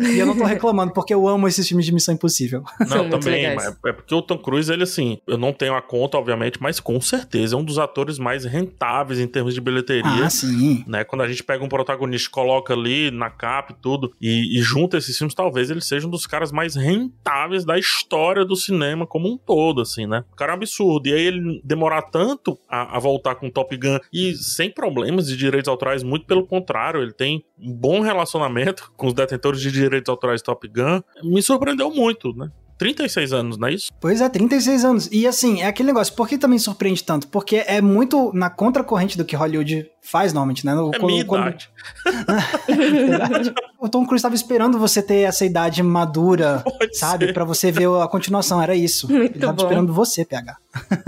[0.00, 2.62] e eu não tô reclamando, porque eu amo esses filmes de Missão Impossível.
[2.88, 6.16] Não, também, mas é porque o Tom Cruise, ele assim, eu não tenho a conta,
[6.16, 10.24] obviamente, mas com certeza é um dos atores mais rentáveis em termos de bilheteria.
[10.24, 10.84] Ah, sim.
[10.86, 11.04] Né?
[11.04, 14.96] Quando a gente pega um protagonista, coloca ali na capa e tudo, e, e junta
[14.96, 19.28] esses filmes, talvez ele seja um dos caras mais rentáveis da história do cinema como
[19.28, 20.24] um todo, assim, né?
[20.32, 21.08] O cara é um absurdo.
[21.08, 25.36] E aí ele demorar tanto a, a voltar com Top Gun e sem problemas de
[25.36, 30.08] direitos autorais, muito pelo contrário, ele tem um bom relacionamento com os detentores de direitos
[30.08, 32.50] autorais Top Gun, me surpreendeu muito, né?
[32.78, 33.90] 36 anos, não é isso?
[34.00, 35.08] Pois é, 36 anos.
[35.10, 37.26] E assim, é aquele negócio, por que também surpreende tanto?
[37.28, 40.74] Porque é muito na contracorrente do que Hollywood faz normalmente, né?
[40.74, 41.70] No, é quando, minha idade.
[43.80, 47.32] o Tom Cruise estava esperando você ter essa idade madura, Pode sabe?
[47.32, 49.10] para você ver a continuação, era isso.
[49.10, 49.62] Muito Ele tava bom.
[49.62, 50.56] esperando você, PH.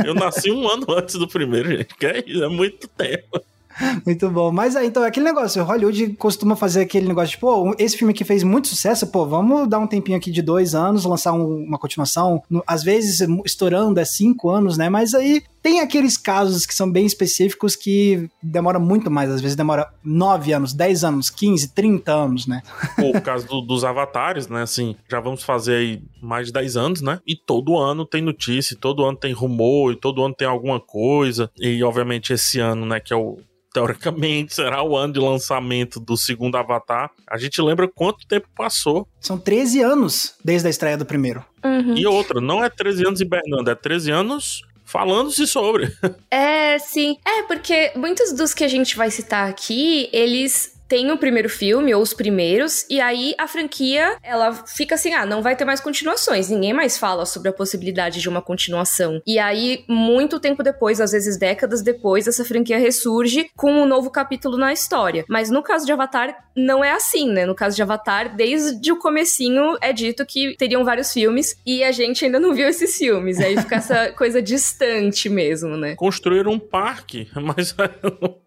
[0.04, 1.94] Eu nasci um ano antes do primeiro, gente.
[1.94, 3.40] Que é isso, é muito tempo.
[4.04, 4.50] Muito bom.
[4.52, 8.12] Mas aí, então, é aquele negócio, Hollywood costuma fazer aquele negócio de, pô, esse filme
[8.12, 11.64] aqui fez muito sucesso, pô, vamos dar um tempinho aqui de dois anos, lançar um,
[11.64, 12.42] uma continuação.
[12.66, 14.88] Às vezes, estourando, é cinco anos, né?
[14.88, 19.56] Mas aí tem aqueles casos que são bem específicos que demora muito mais, às vezes
[19.56, 22.62] demora nove anos, dez anos, quinze, trinta anos, né?
[22.96, 24.62] Pô, o caso do, dos avatares, né?
[24.62, 27.20] Assim, já vamos fazer aí mais de dez anos, né?
[27.26, 31.50] E todo ano tem notícia, todo ano tem rumor, e todo ano tem alguma coisa.
[31.58, 33.38] E, obviamente, esse ano, né, que é o
[33.72, 37.10] teoricamente será o ano de lançamento do segundo Avatar.
[37.26, 39.06] A gente lembra quanto tempo passou.
[39.20, 41.44] São 13 anos desde a estreia do primeiro.
[41.64, 41.96] Uhum.
[41.96, 45.92] E outra, não é 13 anos hibernando, é 13 anos falando-se sobre.
[46.30, 47.16] É, sim.
[47.26, 51.94] É, porque muitos dos que a gente vai citar aqui, eles tem o primeiro filme,
[51.94, 55.80] ou os primeiros, e aí a franquia, ela fica assim, ah, não vai ter mais
[55.80, 59.20] continuações, ninguém mais fala sobre a possibilidade de uma continuação.
[59.26, 64.10] E aí, muito tempo depois, às vezes décadas depois, essa franquia ressurge com um novo
[64.10, 65.24] capítulo na história.
[65.28, 67.44] Mas no caso de Avatar, não é assim, né?
[67.44, 71.92] No caso de Avatar, desde o comecinho é dito que teriam vários filmes, e a
[71.92, 75.94] gente ainda não viu esses filmes, aí fica essa coisa distante mesmo, né?
[75.96, 77.76] Construíram um parque, mas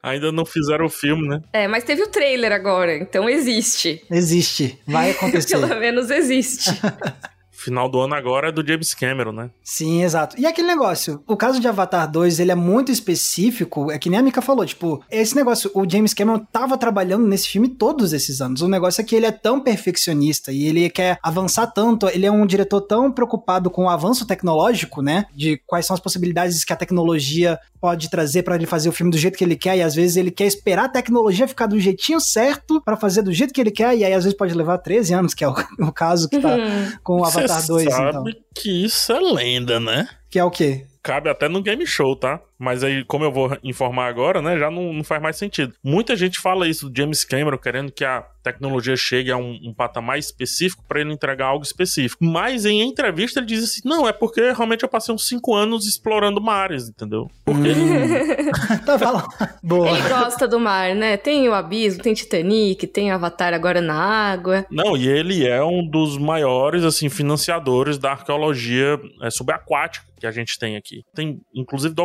[0.01, 1.41] ainda não fizeram o filme, né?
[1.53, 4.01] É, mas teve o trailer trailer agora, então existe.
[4.09, 5.59] Existe, vai acontecer.
[5.59, 6.69] Pelo menos existe.
[7.61, 9.49] final do ano agora é do James Cameron, né?
[9.63, 10.39] Sim, exato.
[10.39, 14.19] E aquele negócio, o caso de Avatar 2, ele é muito específico, é que nem
[14.19, 18.41] a Mika falou, tipo, esse negócio, o James Cameron tava trabalhando nesse filme todos esses
[18.41, 18.61] anos.
[18.61, 22.31] O negócio é que ele é tão perfeccionista e ele quer avançar tanto, ele é
[22.31, 25.25] um diretor tão preocupado com o avanço tecnológico, né?
[25.35, 29.11] De quais são as possibilidades que a tecnologia pode trazer para ele fazer o filme
[29.11, 31.79] do jeito que ele quer, e às vezes ele quer esperar a tecnologia ficar do
[31.79, 34.77] jeitinho certo para fazer do jeito que ele quer, e aí às vezes pode levar
[34.77, 36.91] 13 anos, que é o, o caso que tá uhum.
[37.03, 38.43] com o Avatar 2, sabe então.
[38.55, 40.07] que isso é lenda, né?
[40.29, 40.85] Que é o quê?
[41.03, 42.39] Cabe até no game show, tá?
[42.61, 45.73] Mas aí, como eu vou informar agora, né, já não, não faz mais sentido.
[45.83, 49.73] Muita gente fala isso do James Cameron, querendo que a tecnologia chegue a um, um
[49.73, 52.23] patamar específico para ele entregar algo específico.
[52.23, 55.87] Mas em entrevista ele diz assim: não, é porque realmente eu passei uns 5 anos
[55.87, 57.31] explorando mares, entendeu?
[57.43, 58.51] Porque ele.
[58.85, 59.27] tá falando.
[59.63, 59.89] Boa.
[59.89, 61.17] Ele gosta do mar, né?
[61.17, 64.67] Tem o Abismo, tem Titanic, tem Avatar agora na água.
[64.69, 70.31] Não, e ele é um dos maiores, assim, financiadores da arqueologia é, subaquática que a
[70.31, 71.03] gente tem aqui.
[71.15, 71.95] Tem, inclusive,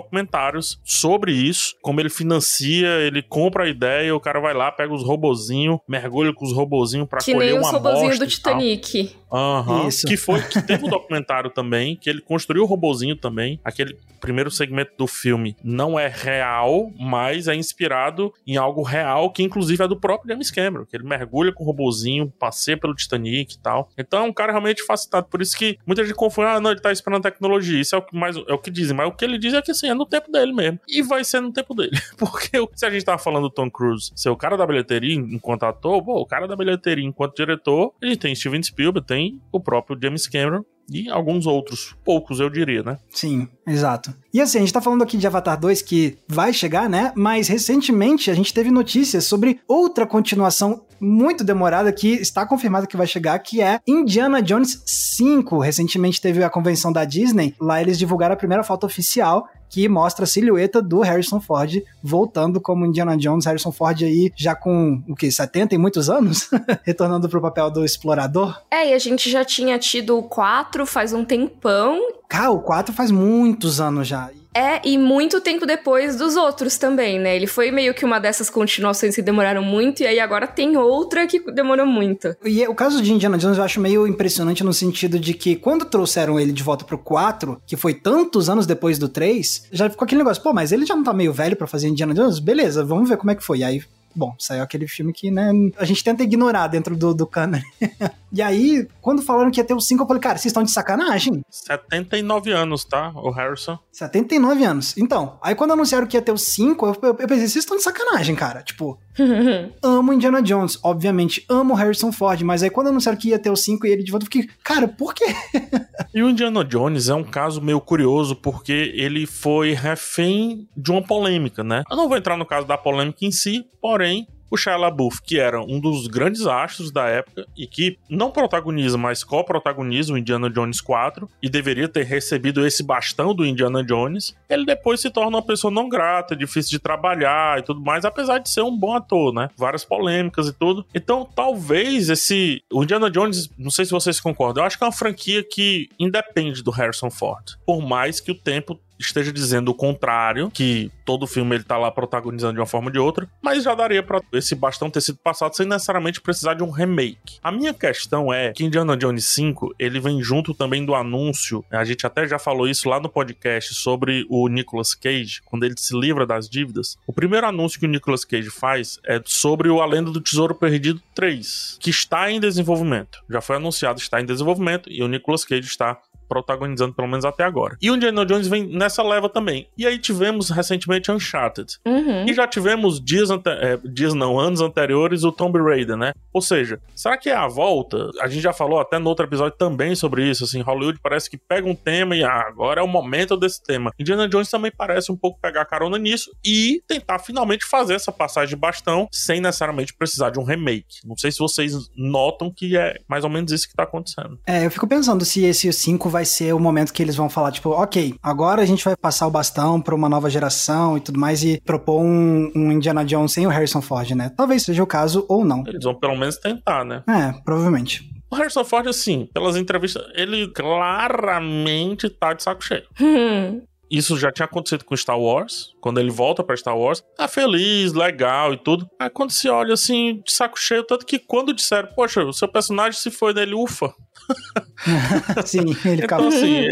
[0.46, 4.92] documentários sobre isso, como ele financia, ele compra a ideia, o cara vai lá, pega
[4.92, 7.78] os robozinhos, mergulha com os robozinhos pra que colher uma amostra.
[7.78, 9.16] Que nem os robozinhos do Titanic.
[9.32, 9.88] Aham.
[9.88, 10.06] Isso.
[10.06, 13.60] Que foi que teve um documentário também, que ele construiu o robozinho também.
[13.64, 19.42] Aquele primeiro segmento do filme não é real, mas é inspirado em algo real, que
[19.42, 23.54] inclusive é do próprio James Cameron, que ele mergulha com o robozinho, passeia pelo Titanic
[23.54, 23.88] e tal.
[23.98, 25.26] Então é um cara realmente facilitado.
[25.26, 27.80] Por isso que muita gente confunde, ah, não, ele tá esperando tecnologia.
[27.80, 29.62] Isso é o que mais é o que dizem, mas o que ele diz é
[29.62, 30.80] que assim, é no tempo dele mesmo.
[30.88, 31.98] E vai ser no tempo dele.
[32.16, 35.64] Porque se a gente tava falando do Tom Cruise ser o cara da bilheteria enquanto
[35.64, 39.98] ator, o cara da bilheteria enquanto diretor, a gente tem Steven Spielberg, tem o próprio
[40.00, 42.98] James Cameron e alguns outros, poucos eu diria, né?
[43.10, 44.14] Sim, exato.
[44.36, 47.10] E assim, a gente tá falando aqui de Avatar 2 que vai chegar, né?
[47.16, 52.98] Mas recentemente a gente teve notícias sobre outra continuação muito demorada que está confirmada que
[52.98, 55.58] vai chegar, que é Indiana Jones 5.
[55.58, 60.24] Recentemente teve a convenção da Disney, lá eles divulgaram a primeira foto oficial que mostra
[60.24, 63.46] a silhueta do Harrison Ford voltando como Indiana Jones.
[63.46, 66.48] Harrison Ford aí já com o que 70 e muitos anos,
[66.84, 68.60] retornando pro papel do explorador.
[68.70, 72.00] É, e a gente já tinha tido o 4 faz um tempão.
[72.28, 74.30] Cara, o 4 faz muitos anos já.
[74.56, 77.36] É, e muito tempo depois dos outros também, né?
[77.36, 81.26] Ele foi meio que uma dessas continuações que demoraram muito, e aí agora tem outra
[81.26, 82.34] que demorou muito.
[82.42, 85.84] E o caso de Indiana Jones eu acho meio impressionante no sentido de que quando
[85.84, 90.06] trouxeram ele de volta pro 4, que foi tantos anos depois do 3, já ficou
[90.06, 92.38] aquele negócio, pô, mas ele já não tá meio velho para fazer Indiana Jones?
[92.38, 93.58] Beleza, vamos ver como é que foi.
[93.58, 93.82] E aí
[94.16, 97.62] Bom, saiu aquele filme que, né, a gente tenta ignorar dentro do, do cânone.
[98.32, 100.70] E aí, quando falaram que ia ter o 5, eu falei, cara, vocês estão de
[100.70, 101.42] sacanagem.
[101.48, 103.10] 79 anos, tá?
[103.14, 103.78] O Harrison.
[103.90, 104.94] 79 anos.
[104.98, 107.82] Então, aí quando anunciaram que ia ter o 5, eu, eu pensei, vocês estão de
[107.82, 108.62] sacanagem, cara.
[108.62, 108.98] Tipo,
[109.82, 113.56] amo Indiana Jones, obviamente, amo Harrison Ford, mas aí quando anunciaram que ia ter o
[113.56, 115.26] 5 e ele de volta, eu fiquei, cara, por quê?
[116.14, 121.02] e o Indiana Jones é um caso meio curioso, porque ele foi refém de uma
[121.02, 121.82] polêmica, né?
[121.90, 125.38] Eu não vou entrar no caso da polêmica em si, porém, o Shia LaBeouf, que
[125.38, 130.50] era um dos grandes astros da época e que não protagoniza, mas co-protagoniza o Indiana
[130.50, 135.36] Jones 4 e deveria ter recebido esse bastão do Indiana Jones, ele depois se torna
[135.36, 138.94] uma pessoa não grata, difícil de trabalhar e tudo mais, apesar de ser um bom
[138.94, 139.50] ator, né?
[139.56, 140.86] Várias polêmicas e tudo.
[140.94, 144.86] Então, talvez esse o Indiana Jones, não sei se vocês concordam, eu acho que é
[144.86, 149.74] uma franquia que independe do Harrison Ford, por mais que o tempo esteja dizendo o
[149.74, 153.64] contrário, que todo filme ele tá lá protagonizando de uma forma ou de outra, mas
[153.64, 157.38] já daria para esse bastão ter sido passado sem necessariamente precisar de um remake.
[157.42, 161.84] A minha questão é que Indiana Jones 5, ele vem junto também do anúncio, a
[161.84, 165.96] gente até já falou isso lá no podcast sobre o Nicolas Cage, quando ele se
[165.98, 166.96] livra das dívidas.
[167.06, 170.54] O primeiro anúncio que o Nicolas Cage faz é sobre o A Lenda do Tesouro
[170.54, 173.20] Perdido 3, que está em desenvolvimento.
[173.28, 177.44] Já foi anunciado, está em desenvolvimento e o Nicolas Cage está protagonizando, pelo menos até
[177.44, 177.76] agora.
[177.80, 179.68] E o Indiana Jones vem nessa leva também.
[179.76, 181.78] E aí tivemos recentemente Uncharted.
[181.86, 182.26] Uhum.
[182.26, 186.12] E já tivemos dias, é, dias não, anos anteriores o Tomb Raider, né?
[186.32, 188.10] Ou seja, será que é a volta?
[188.20, 191.36] A gente já falou até no outro episódio também sobre isso, assim, Hollywood parece que
[191.36, 193.92] pega um tema e ah, agora é o momento desse tema.
[193.98, 198.50] Indiana Jones também parece um pouco pegar carona nisso e tentar finalmente fazer essa passagem
[198.50, 200.98] de bastão sem necessariamente precisar de um remake.
[201.04, 204.38] Não sei se vocês notam que é mais ou menos isso que tá acontecendo.
[204.46, 207.52] É, eu fico pensando se esse 5 vai ser o momento que eles vão falar,
[207.52, 211.20] tipo, ok, agora a gente vai passar o bastão para uma nova geração e tudo
[211.20, 214.32] mais e propor um, um, Indiana Jones sem o Harrison Ford, né?
[214.34, 215.62] Talvez seja o caso ou não.
[215.66, 217.02] Eles vão pelo menos tentar, né?
[217.06, 218.10] É, provavelmente.
[218.30, 222.84] O Harrison Ford, assim, pelas entrevistas, ele claramente tá de saco cheio.
[223.90, 227.92] Isso já tinha acontecido com Star Wars, quando ele volta para Star Wars, tá feliz,
[227.92, 228.88] legal e tudo.
[228.98, 232.48] Aí quando se olha assim, de saco cheio, tanto que quando disseram, poxa, o seu
[232.48, 233.94] personagem se foi dele, ufa,
[235.46, 236.68] Sim, ele então, assim,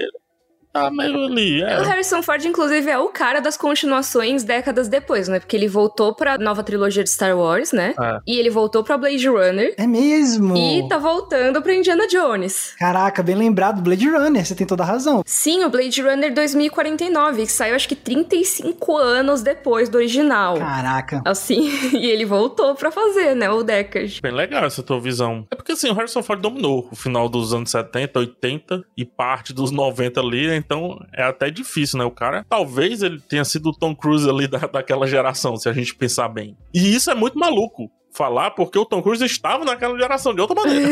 [0.74, 1.62] tá meio ali.
[1.62, 1.80] É.
[1.80, 5.38] O Harrison Ford, inclusive, é o cara das continuações décadas depois, né?
[5.38, 7.94] Porque ele voltou pra nova trilogia de Star Wars, né?
[7.98, 8.18] É.
[8.26, 9.72] E ele voltou pra Blade Runner.
[9.78, 10.56] É mesmo?
[10.56, 12.74] E tá voltando pra Indiana Jones.
[12.76, 15.22] Caraca, bem lembrado, Blade Runner, você tem toda a razão.
[15.24, 20.58] Sim, o Blade Runner 2049, que saiu acho que 35 anos depois do original.
[20.58, 21.22] Caraca.
[21.24, 23.48] Assim, e ele voltou pra fazer, né?
[23.48, 24.20] O Deckard.
[24.20, 25.46] Bem legal essa tua visão.
[25.52, 29.52] É porque assim, o Harrison Ford dominou o final dos anos 70, 80 e parte
[29.52, 30.63] dos 90 ali, né?
[30.64, 32.04] Então é até difícil, né?
[32.04, 35.72] O cara, talvez ele tenha sido o Tom Cruise ali da, daquela geração, se a
[35.72, 36.56] gente pensar bem.
[36.72, 40.54] E isso é muito maluco falar porque o Tom Cruise estava naquela geração de outra
[40.54, 40.88] maneira.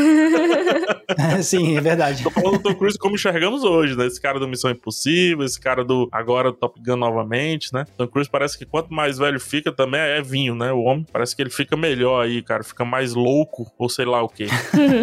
[1.43, 2.23] Sim, é verdade.
[2.23, 4.07] Tô falando do Tom Cruise como enxergamos hoje, né?
[4.07, 7.85] Esse cara do Missão Impossível, esse cara do agora Top Gun novamente, né?
[7.97, 10.73] Tom Cruise parece que quanto mais velho fica também é vinho, né?
[10.73, 14.21] O homem parece que ele fica melhor aí, cara, fica mais louco ou sei lá
[14.21, 14.47] o quê.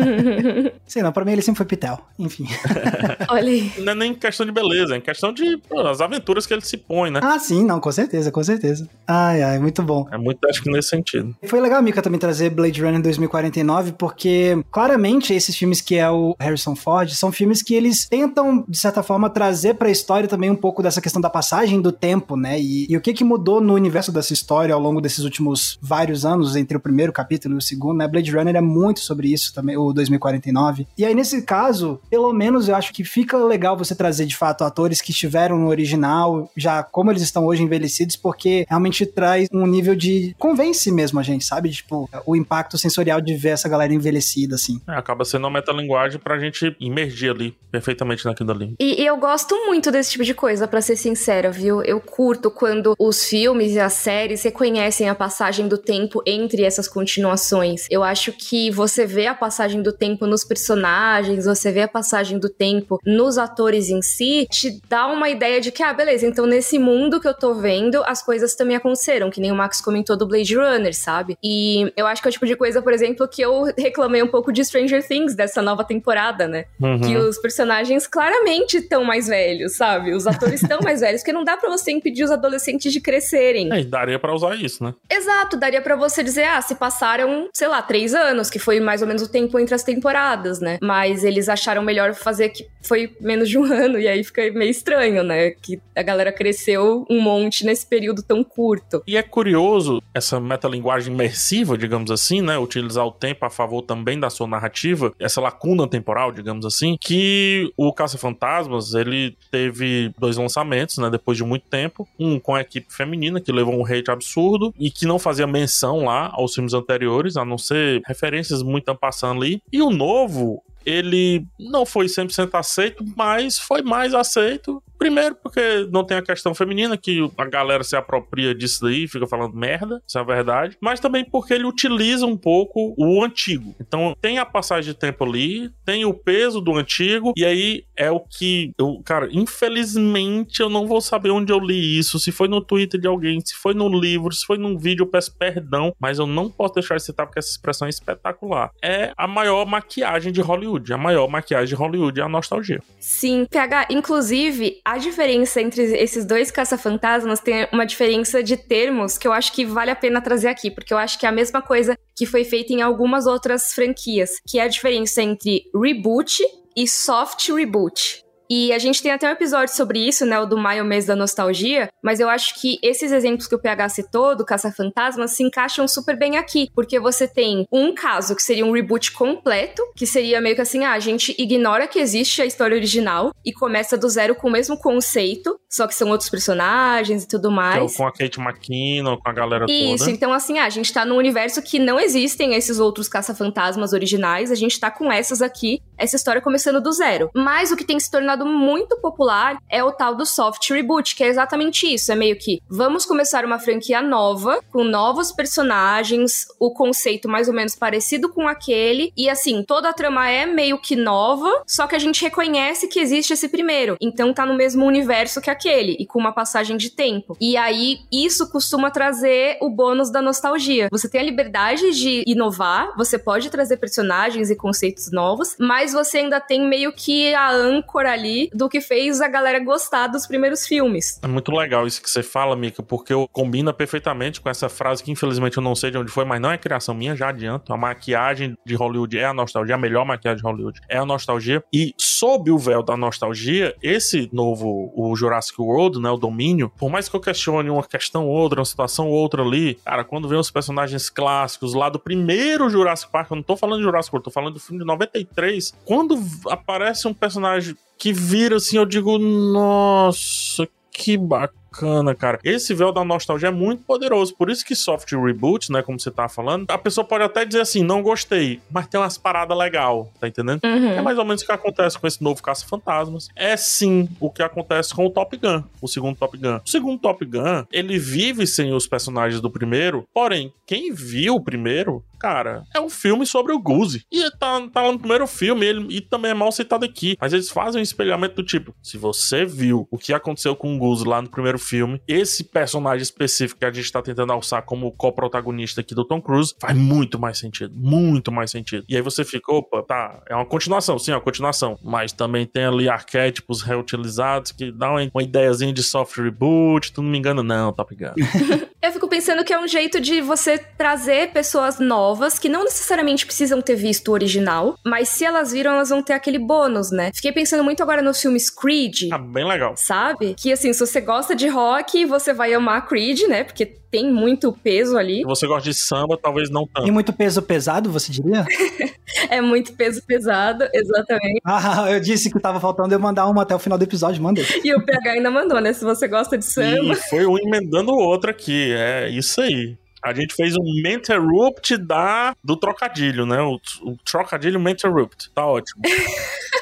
[0.86, 2.46] sei não, pra mim ele sempre foi pitel, enfim.
[3.30, 3.72] Olha aí.
[3.78, 6.76] Não é nem questão de beleza, é questão de pô, as aventuras que ele se
[6.76, 7.22] põe, né?
[7.24, 8.90] Ah, sim, não, com certeza, com certeza.
[9.08, 10.06] Ai, ai, muito bom.
[10.12, 11.34] É muito, acho que nesse sentido.
[11.46, 16.36] Foi legal, Mika, também trazer Blade Runner 2049, porque claramente esses filmes que é o
[16.40, 20.56] Harrison Ford são filmes que eles tentam, de certa forma, trazer pra história também um
[20.56, 22.60] pouco dessa questão da passagem do tempo, né?
[22.60, 26.26] E, e o que que mudou no universo dessa história ao longo desses últimos vários
[26.26, 28.08] anos, entre o primeiro capítulo e o segundo, né?
[28.08, 30.88] Blade Runner é muito sobre isso também, o 2049.
[30.98, 34.64] E aí, nesse caso, pelo menos eu acho que fica legal você trazer, de fato,
[34.64, 39.68] atores que estiveram no original, já como eles estão hoje envelhecidos, porque realmente traz um
[39.68, 41.70] nível de convence mesmo a gente, sabe?
[41.70, 44.80] Tipo, o impacto sensorial de ver essa galera envelhecida, assim.
[44.88, 48.76] É, acaba sendo uma metalinguagem pra gente imergir ali, perfeitamente naquilo ali.
[48.80, 51.82] E, e eu gosto muito desse tipo de coisa, para ser sincera, viu?
[51.84, 56.88] Eu curto quando os filmes e as séries reconhecem a passagem do tempo entre essas
[56.88, 57.88] continuações.
[57.90, 62.40] Eu acho que você vê a passagem do tempo nos personagens, você vê a passagem
[62.40, 66.46] do tempo nos atores em si, te dá uma ideia de que, ah, beleza, então
[66.46, 70.18] nesse mundo que eu tô vendo, as coisas também aconteceram, que nem o Max comentou
[70.18, 71.38] do Blade Runner, sabe?
[71.44, 74.28] E eu acho que é o tipo de coisa, por exemplo, que eu reclamei um
[74.28, 76.66] pouco de Stranger Things dessa nova temporada, né?
[76.80, 77.02] Uhum.
[77.02, 80.14] Que os personagens claramente estão mais velhos, sabe?
[80.14, 83.72] Os atores estão mais velhos, porque não dá para você impedir os adolescentes de crescerem.
[83.72, 84.94] É, daria para usar isso, né?
[85.10, 89.02] Exato, daria para você dizer, ah, se passaram, sei lá, três anos, que foi mais
[89.02, 90.78] ou menos o tempo entre as temporadas, né?
[90.82, 94.72] Mas eles acharam melhor fazer que foi menos de um ano, e aí fica meio
[94.72, 95.52] estranho, né?
[95.52, 99.04] Que a galera cresceu um monte nesse período tão curto.
[99.06, 102.58] E é curioso essa metalinguagem imersiva, digamos assim, né?
[102.58, 107.72] Utilizar o tempo a favor também da sua narrativa, essa lacuna temporal, digamos assim, que
[107.76, 111.10] o Caça-Fantasmas, ele teve dois lançamentos, né?
[111.10, 112.08] Depois de muito tempo.
[112.20, 116.06] Um com a equipe feminina, que levou um hate absurdo e que não fazia menção
[116.06, 119.62] lá aos filmes anteriores, a não ser referências muito passando ali.
[119.72, 126.04] E o novo, ele não foi 100% aceito, mas foi mais aceito Primeiro, porque não
[126.04, 130.18] tem a questão feminina, que a galera se apropria disso daí, fica falando merda, isso
[130.18, 130.78] é a verdade.
[130.82, 133.74] Mas também porque ele utiliza um pouco o antigo.
[133.80, 138.12] Então, tem a passagem de tempo ali, tem o peso do antigo, e aí é
[138.12, 142.48] o que eu, cara, infelizmente eu não vou saber onde eu li isso, se foi
[142.48, 145.94] no Twitter de alguém, se foi no livro, se foi num vídeo, eu peço perdão,
[146.00, 148.72] mas eu não posso deixar de citar porque essa expressão é espetacular.
[148.82, 152.82] É a maior maquiagem de Hollywood, a maior maquiagem de Hollywood é a nostalgia.
[153.00, 159.28] Sim, PH, inclusive, a diferença entre esses dois caça-fantasmas tem uma diferença de termos que
[159.28, 161.62] eu acho que vale a pena trazer aqui, porque eu acho que é a mesma
[161.62, 166.42] coisa que foi feita em algumas outras franquias, que é a diferença entre reboot
[166.76, 168.24] e soft reboot.
[168.50, 170.40] E a gente tem até um episódio sobre isso, né?
[170.40, 171.90] O do maio, mês da nostalgia.
[172.04, 176.18] Mas eu acho que esses exemplos que o PH citou, do Caça-Fantasmas, se encaixam super
[176.18, 176.70] bem aqui.
[176.74, 180.84] Porque você tem um caso que seria um reboot completo, que seria meio que assim:
[180.84, 184.52] ah, a gente ignora que existe a história original e começa do zero com o
[184.52, 187.76] mesmo conceito, só que são outros personagens e tudo mais.
[187.76, 189.96] Então, com a Kate McKinnon, com a galera isso, toda.
[189.96, 193.94] Isso, então assim, ah, a gente tá num universo que não existem esses outros caça-fantasmas
[193.94, 197.30] originais, a gente tá com essas aqui, essa história começando do zero.
[197.36, 201.16] Mas o que tem se tornado tornado muito popular é o tal do soft reboot,
[201.16, 202.12] que é exatamente isso.
[202.12, 207.54] É meio que vamos começar uma franquia nova, com novos personagens, o conceito mais ou
[207.54, 211.96] menos parecido com aquele, e assim, toda a trama é meio que nova, só que
[211.96, 213.98] a gente reconhece que existe esse primeiro.
[214.00, 217.36] Então tá no mesmo universo que aquele, e com uma passagem de tempo.
[217.40, 220.88] E aí, isso costuma trazer o bônus da nostalgia.
[220.92, 226.20] Você tem a liberdade de inovar, você pode trazer personagens e conceitos novos, mas você
[226.20, 230.28] ainda tem meio que a âncora ali ali do que fez a galera gostar dos
[230.28, 231.20] primeiros filmes.
[231.22, 235.12] É muito legal isso que você fala, Mika, porque combina perfeitamente com essa frase que
[235.12, 237.74] infelizmente eu não sei de onde foi, mas não é criação minha, já adianto.
[237.74, 241.64] A maquiagem de Hollywood é a nostalgia, a melhor maquiagem de Hollywood é a nostalgia.
[241.74, 246.90] E sob o véu da nostalgia, esse novo, o Jurassic World, né, o domínio, por
[246.90, 250.28] mais que eu questione uma questão ou outra, uma situação ou outra ali, cara, quando
[250.28, 254.14] vem os personagens clássicos lá do primeiro Jurassic Park, eu não tô falando de Jurassic
[254.14, 258.86] World, tô falando do filme de 93, quando aparece um personagem que vira assim, eu
[258.86, 262.40] digo, nossa, que bacana, cara.
[262.46, 264.34] Esse véu da nostalgia é muito poderoso.
[264.36, 267.60] Por isso que soft reboot, né, como você tá falando, a pessoa pode até dizer
[267.62, 270.62] assim, não gostei, mas tem umas paradas legal, tá entendendo?
[270.64, 270.92] Uhum.
[270.94, 273.28] É mais ou menos o que acontece com esse novo Caça-Fantasmas.
[273.36, 276.60] É sim o que acontece com o Top Gun, o segundo Top Gun.
[276.66, 281.44] O segundo Top Gun, ele vive sem os personagens do primeiro, porém, quem viu o
[281.44, 284.04] primeiro cara, é um filme sobre o Guzi.
[284.12, 287.16] E tá, tá lá no primeiro filme, ele, e também é mal citado aqui.
[287.20, 290.78] Mas eles fazem um espelhamento do tipo: se você viu o que aconteceu com o
[290.78, 294.92] Guzi lá no primeiro filme, esse personagem específico que a gente tá tentando alçar como
[294.92, 297.74] co-protagonista aqui do Tom Cruise, faz muito mais sentido.
[297.76, 298.86] Muito mais sentido.
[298.90, 301.78] E aí você fica, opa, tá, é uma continuação, sim, é uma continuação.
[301.84, 307.02] Mas também tem ali arquétipos reutilizados que dá uma, uma ideiazinha de soft reboot, tu
[307.02, 308.14] não me engana, não, Top Gun.
[308.82, 312.64] Eu fico pensando que é um jeito de você trazer pessoas novas novas que não
[312.64, 316.92] necessariamente precisam ter visto o original, mas se elas viram, elas vão ter aquele bônus,
[316.92, 317.12] né?
[317.14, 319.10] Fiquei pensando muito agora nos filmes Creed.
[319.12, 319.76] Ah, bem legal.
[319.78, 320.34] Sabe?
[320.34, 323.44] Que assim, se você gosta de rock, você vai amar Creed, né?
[323.44, 325.18] Porque tem muito peso ali.
[325.18, 326.86] Se você gosta de samba, talvez não tanto.
[326.86, 328.44] Tem muito peso pesado, você diria?
[329.30, 331.42] é muito peso pesado, exatamente.
[331.46, 334.46] Ah, eu disse que tava faltando eu mandar uma até o final do episódio, mandei.
[334.66, 335.74] e o PH ainda mandou, né?
[335.74, 336.94] Se você gosta de samba.
[336.94, 339.78] E foi um emendando o outro aqui, é isso aí.
[340.04, 343.42] A gente fez um Menterupt da, do trocadilho, né?
[343.42, 345.30] O, o trocadilho Menterupt.
[345.34, 345.82] Tá ótimo.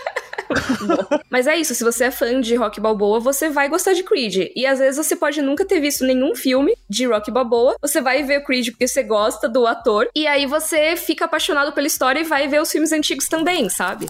[1.29, 4.51] Mas é isso, se você é fã de Rock Balboa, você vai gostar de Creed.
[4.55, 8.23] E às vezes você pode nunca ter visto nenhum filme de Rock Balboa, você vai
[8.23, 12.23] ver Creed porque você gosta do ator, e aí você fica apaixonado pela história e
[12.23, 14.07] vai ver os filmes antigos também, sabe?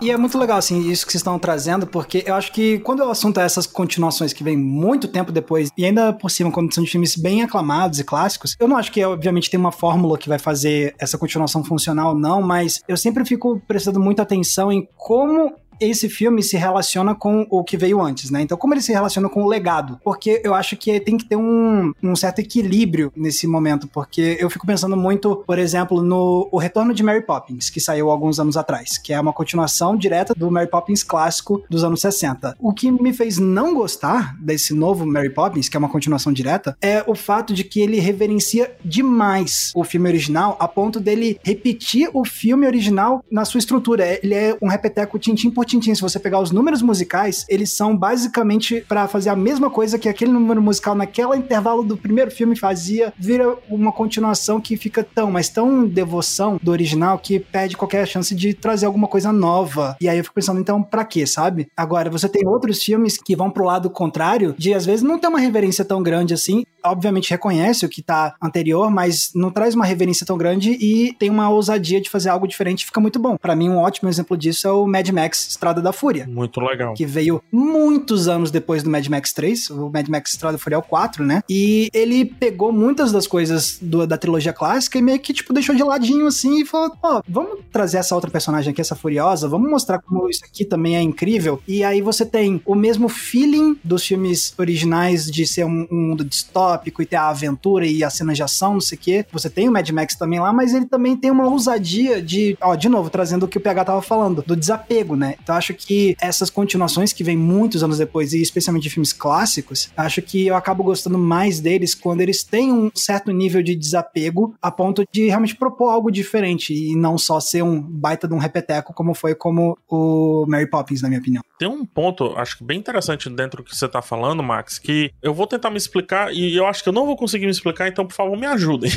[0.00, 3.00] E é muito legal, assim, isso que vocês estão trazendo, porque eu acho que quando
[3.00, 6.74] o assunto é essas continuações que vêm muito tempo depois, e ainda por cima, quando
[6.74, 10.18] são de filmes bem aclamados e clássicos, eu não acho que, obviamente, tem uma fórmula
[10.18, 14.72] que vai fazer essa continuação funcionar ou não, mas eu sempre fico prestando muita atenção
[14.72, 15.54] em como
[15.84, 18.42] esse filme se relaciona com o que veio antes, né?
[18.42, 19.98] Então, como ele se relaciona com o legado?
[20.04, 24.48] Porque eu acho que tem que ter um, um certo equilíbrio nesse momento, porque eu
[24.50, 28.56] fico pensando muito, por exemplo, no O Retorno de Mary Poppins, que saiu alguns anos
[28.56, 32.56] atrás, que é uma continuação direta do Mary Poppins clássico dos anos 60.
[32.60, 36.76] O que me fez não gostar desse novo Mary Poppins, que é uma continuação direta,
[36.80, 42.10] é o fato de que ele reverencia demais o filme original, a ponto dele repetir
[42.12, 44.18] o filme original na sua estrutura.
[44.22, 45.94] Ele é um repeteco tintim por tintim.
[45.94, 50.08] Se você pegar os números musicais, eles são basicamente para fazer a mesma coisa que
[50.08, 55.30] aquele número musical naquele intervalo do primeiro filme fazia, vira uma continuação que fica tão,
[55.30, 59.96] mas tão devoção do original que perde qualquer chance de trazer alguma coisa nova.
[60.00, 61.68] E aí eu fico pensando, então, pra quê, sabe?
[61.76, 65.28] Agora, você tem outros filmes que vão pro lado contrário, de às vezes não ter
[65.28, 66.64] uma reverência tão grande assim.
[66.84, 71.30] Obviamente reconhece o que tá anterior, mas não traz uma reverência tão grande e tem
[71.30, 73.36] uma ousadia de fazer algo diferente, fica muito bom.
[73.36, 76.26] Para mim, um ótimo exemplo disso é o Mad Max Estrada da Fúria.
[76.26, 76.94] Muito legal.
[76.94, 80.76] Que veio muitos anos depois do Mad Max 3, o Mad Max Estrada da Fúria
[80.76, 81.42] é o 4, né?
[81.48, 85.74] E ele pegou muitas das coisas do, da trilogia clássica e meio que, tipo, deixou
[85.74, 89.48] de ladinho assim e falou: ó, oh, vamos trazer essa outra personagem aqui, essa Furiosa,
[89.48, 91.60] vamos mostrar como isso aqui também é incrível.
[91.66, 96.24] E aí você tem o mesmo feeling dos filmes originais de ser um, um mundo
[96.24, 99.26] distópico e ter a aventura e a cena de ação, não sei o quê.
[99.32, 102.74] Você tem o Mad Max também lá, mas ele também tem uma ousadia de, ó,
[102.74, 105.36] de novo, trazendo o que o PH tava falando, do desapego, né?
[105.42, 109.90] Então acho que essas continuações que vêm muitos anos depois, e especialmente de filmes clássicos,
[109.96, 114.54] acho que eu acabo gostando mais deles quando eles têm um certo nível de desapego
[114.60, 118.38] a ponto de realmente propor algo diferente e não só ser um baita de um
[118.38, 121.42] repeteco como foi como o Mary Poppins, na minha opinião.
[121.58, 125.12] Tem um ponto, acho que bem interessante dentro do que você tá falando, Max, que
[125.22, 127.88] eu vou tentar me explicar e eu acho que eu não vou conseguir me explicar,
[127.88, 128.90] então por favor me ajudem.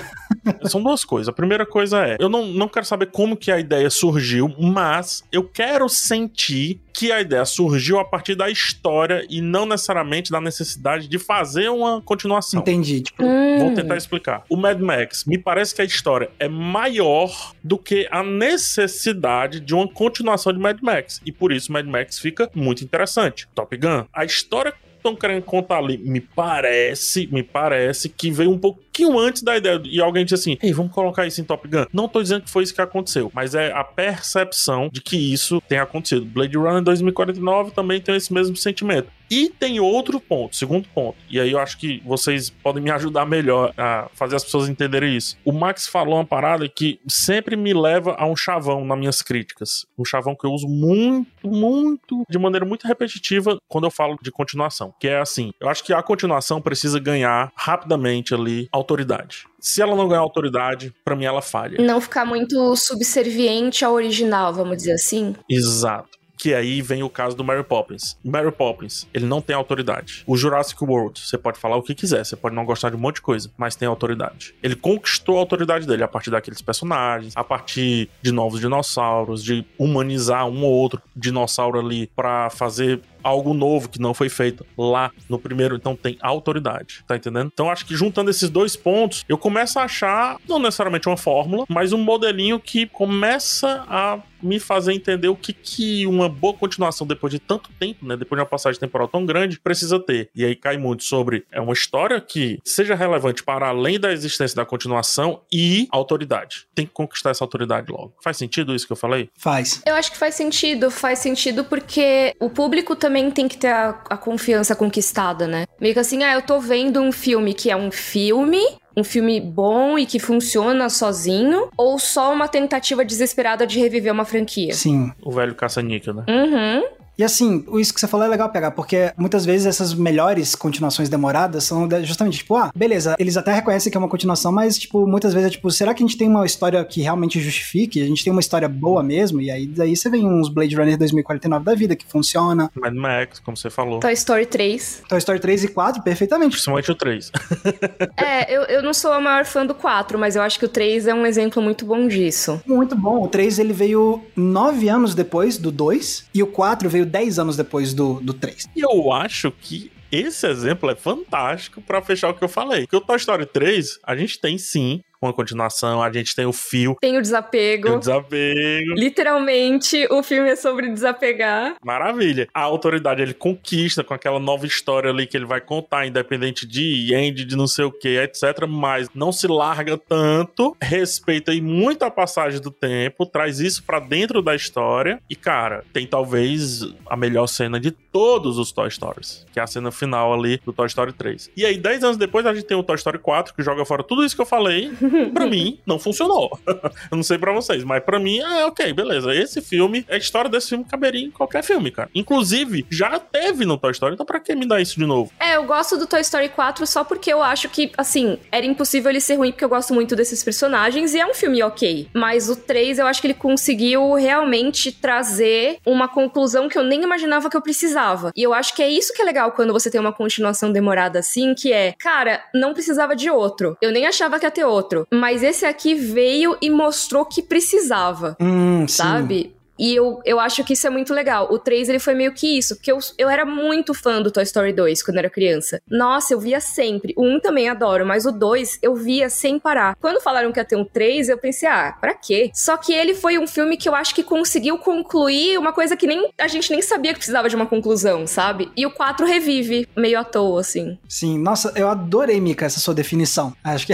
[0.64, 1.28] São duas coisas.
[1.28, 5.22] A primeira coisa é, eu não, não quero saber como que a ideia surgiu, mas
[5.30, 10.40] eu quero sentir que a ideia surgiu a partir da história e não necessariamente da
[10.40, 12.60] necessidade de fazer uma continuação.
[12.60, 13.02] Entendi.
[13.02, 13.58] Tipo, hum.
[13.58, 14.44] Vou tentar explicar.
[14.48, 19.74] O Mad Max, me parece que a história é maior do que a necessidade de
[19.74, 21.20] uma continuação de Mad Max.
[21.26, 23.46] E por isso Mad Max fica muito interessante.
[23.54, 28.58] Top Gun, a história estão querendo contar ali, me parece, me parece que veio um
[28.58, 29.80] pouquinho antes da ideia.
[29.84, 31.86] E alguém disse assim: Ei, vamos colocar isso em Top Gun.
[31.92, 35.60] Não tô dizendo que foi isso que aconteceu, mas é a percepção de que isso
[35.68, 36.24] tem acontecido.
[36.24, 39.08] Blade Runner 2049 também tem esse mesmo sentimento.
[39.30, 43.26] E tem outro ponto, segundo ponto, e aí eu acho que vocês podem me ajudar
[43.26, 45.36] melhor a fazer as pessoas entenderem isso.
[45.44, 49.86] O Max falou uma parada que sempre me leva a um chavão nas minhas críticas.
[49.98, 54.30] Um chavão que eu uso muito, muito, de maneira muito repetitiva quando eu falo de
[54.30, 54.94] continuação.
[54.98, 59.46] Que é assim: eu acho que a continuação precisa ganhar rapidamente ali autoridade.
[59.60, 61.82] Se ela não ganhar autoridade, para mim ela falha.
[61.84, 65.34] Não ficar muito subserviente ao original, vamos dizer assim.
[65.50, 68.16] Exato que aí vem o caso do Mary Poppins.
[68.24, 70.22] Mary Poppins, ele não tem autoridade.
[70.26, 73.00] O Jurassic World, você pode falar o que quiser, você pode não gostar de um
[73.00, 74.54] monte de coisa, mas tem autoridade.
[74.62, 79.66] Ele conquistou a autoridade dele a partir daqueles personagens, a partir de novos dinossauros, de
[79.76, 85.10] humanizar um ou outro dinossauro ali para fazer algo novo que não foi feito lá
[85.28, 87.50] no primeiro, então tem autoridade, tá entendendo?
[87.52, 91.64] Então acho que juntando esses dois pontos, eu começo a achar não necessariamente uma fórmula,
[91.68, 97.06] mas um modelinho que começa a me fazer entender o que, que uma boa continuação
[97.06, 100.30] depois de tanto tempo, né, depois de uma passagem temporal tão grande, precisa ter.
[100.34, 104.56] E aí cai muito sobre é uma história que seja relevante para além da existência
[104.56, 106.66] da continuação e autoridade.
[106.74, 108.14] Tem que conquistar essa autoridade logo.
[108.22, 109.30] Faz sentido isso que eu falei?
[109.36, 109.82] Faz.
[109.86, 113.68] Eu acho que faz sentido, faz sentido porque o público também também tem que ter
[113.68, 115.66] a, a confiança conquistada, né?
[115.80, 118.60] Meio que assim, ah, eu tô vendo um filme que é um filme,
[118.96, 124.24] um filme bom e que funciona sozinho, ou só uma tentativa desesperada de reviver uma
[124.24, 124.72] franquia?
[124.72, 125.12] Sim.
[125.22, 126.24] O velho caça-níquel, né?
[126.28, 126.84] Uhum.
[127.18, 131.08] E assim, isso que você falou é legal pegar, porque muitas vezes essas melhores continuações
[131.08, 135.04] demoradas são justamente tipo, ah, beleza, eles até reconhecem que é uma continuação, mas tipo,
[135.04, 138.00] muitas vezes é tipo, será que a gente tem uma história que realmente justifique?
[138.00, 139.40] A gente tem uma história boa mesmo?
[139.40, 142.70] E aí daí você vem uns Blade Runner 2049 da vida que funciona.
[142.76, 143.98] Mad Max, como você falou.
[143.98, 145.02] Toy Story 3.
[145.08, 146.52] Toy Story 3 e 4, perfeitamente.
[146.52, 147.32] Principalmente o 3.
[148.16, 150.68] é, eu, eu não sou a maior fã do 4, mas eu acho que o
[150.68, 152.62] 3 é um exemplo muito bom disso.
[152.64, 153.24] Muito bom.
[153.24, 157.56] O 3 ele veio nove anos depois do 2 e o 4 veio 10 anos
[157.56, 158.68] depois do, do 3.
[158.76, 162.82] E eu acho que esse exemplo é fantástico para fechar o que eu falei.
[162.82, 166.52] Porque o Toy Story 3, a gente tem sim uma continuação, a gente tem o
[166.52, 166.96] fio.
[167.00, 167.94] Tem o desapego.
[167.94, 168.94] O desapego.
[168.94, 171.76] Literalmente, o filme é sobre desapegar.
[171.84, 172.48] Maravilha.
[172.54, 177.14] A autoridade ele conquista com aquela nova história ali que ele vai contar, independente de
[177.14, 178.66] end, de não sei o que, etc.
[178.68, 184.00] Mas não se larga tanto, respeita aí muito a passagem do tempo, traz isso para
[184.00, 185.20] dentro da história.
[185.28, 189.66] E, cara, tem talvez a melhor cena de todos os Toy Stories, que é a
[189.66, 191.50] cena final ali do Toy Story 3.
[191.56, 194.02] E aí, 10 anos depois, a gente tem o Toy Story 4, que joga fora
[194.02, 194.90] tudo isso que eu falei.
[195.32, 196.50] Pra mim, não funcionou.
[196.66, 199.34] eu não sei para vocês, mas para mim, é ok, beleza.
[199.34, 202.08] Esse filme, a história desse filme caberia em qualquer filme, cara.
[202.14, 205.30] Inclusive, já teve no Toy Story, então pra que me dar isso de novo?
[205.38, 209.10] É, eu gosto do Toy Story 4 só porque eu acho que, assim, era impossível
[209.10, 212.08] ele ser ruim, porque eu gosto muito desses personagens e é um filme ok.
[212.14, 217.02] Mas o 3, eu acho que ele conseguiu realmente trazer uma conclusão que eu nem
[217.02, 218.32] imaginava que eu precisava.
[218.36, 221.18] E eu acho que é isso que é legal quando você tem uma continuação demorada
[221.18, 223.76] assim, que é, cara, não precisava de outro.
[223.80, 224.97] Eu nem achava que ia ter outro.
[225.12, 228.36] Mas esse aqui veio e mostrou que precisava.
[228.40, 229.42] Hum, sabe?
[229.42, 229.57] Sim.
[229.78, 231.48] E eu, eu acho que isso é muito legal.
[231.50, 234.42] O 3, ele foi meio que isso, porque eu, eu era muito fã do Toy
[234.42, 235.80] Story 2 quando era criança.
[235.88, 237.14] Nossa, eu via sempre.
[237.16, 239.96] O 1 também adoro, mas o 2 eu via sem parar.
[240.00, 242.50] Quando falaram que ia ter um 3, eu pensei, ah, pra quê?
[242.54, 246.06] Só que ele foi um filme que eu acho que conseguiu concluir uma coisa que
[246.06, 248.70] nem a gente nem sabia que precisava de uma conclusão, sabe?
[248.76, 250.98] E o 4 revive, meio à toa, assim.
[251.08, 253.52] Sim, nossa, eu adorei, Mika, essa sua definição.
[253.62, 253.92] Acho que,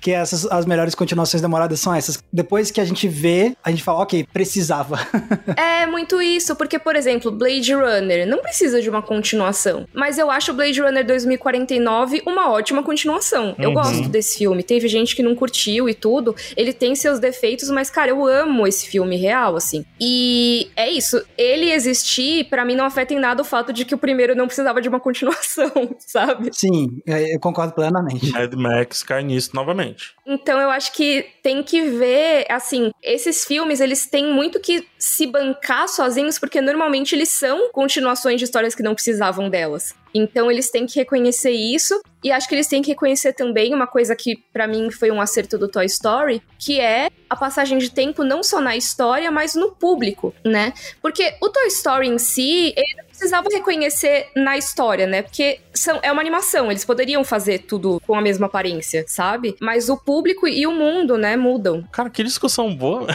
[0.00, 2.22] que essas as melhores continuações demoradas são essas.
[2.32, 4.98] Depois que a gente vê, a gente fala, ok, precisava.
[5.56, 9.86] é muito isso, porque, por exemplo, Blade Runner não precisa de uma continuação.
[9.92, 13.54] Mas eu acho Blade Runner 2049 uma ótima continuação.
[13.58, 13.74] Eu uhum.
[13.74, 14.62] gosto desse filme.
[14.62, 16.34] Teve gente que não curtiu e tudo.
[16.56, 19.84] Ele tem seus defeitos, mas, cara, eu amo esse filme real, assim.
[20.00, 21.22] E é isso.
[21.36, 24.46] Ele existir, para mim, não afeta em nada o fato de que o primeiro não
[24.46, 26.50] precisava de uma continuação, sabe?
[26.52, 28.30] Sim, é, eu concordo plenamente.
[28.30, 30.14] Mad Max cai nisso novamente.
[30.26, 35.26] Então eu acho que tem que ver, assim, esses filmes, eles têm muito que se
[35.26, 39.92] bancar sozinhos, porque normalmente eles são continuações de histórias que não precisavam delas.
[40.14, 43.86] Então eles têm que reconhecer isso e acho que eles têm que reconhecer também uma
[43.86, 47.90] coisa que para mim foi um acerto do Toy Story, que é a passagem de
[47.90, 50.72] tempo não só na história, mas no público, né?
[51.02, 55.20] Porque o Toy Story em si, ele precisava reconhecer na história, né?
[55.20, 59.54] Porque são, é uma animação, eles poderiam fazer tudo com a mesma aparência, sabe?
[59.60, 61.84] Mas o público e o mundo, né, mudam.
[61.92, 63.06] Cara, que discussão boa.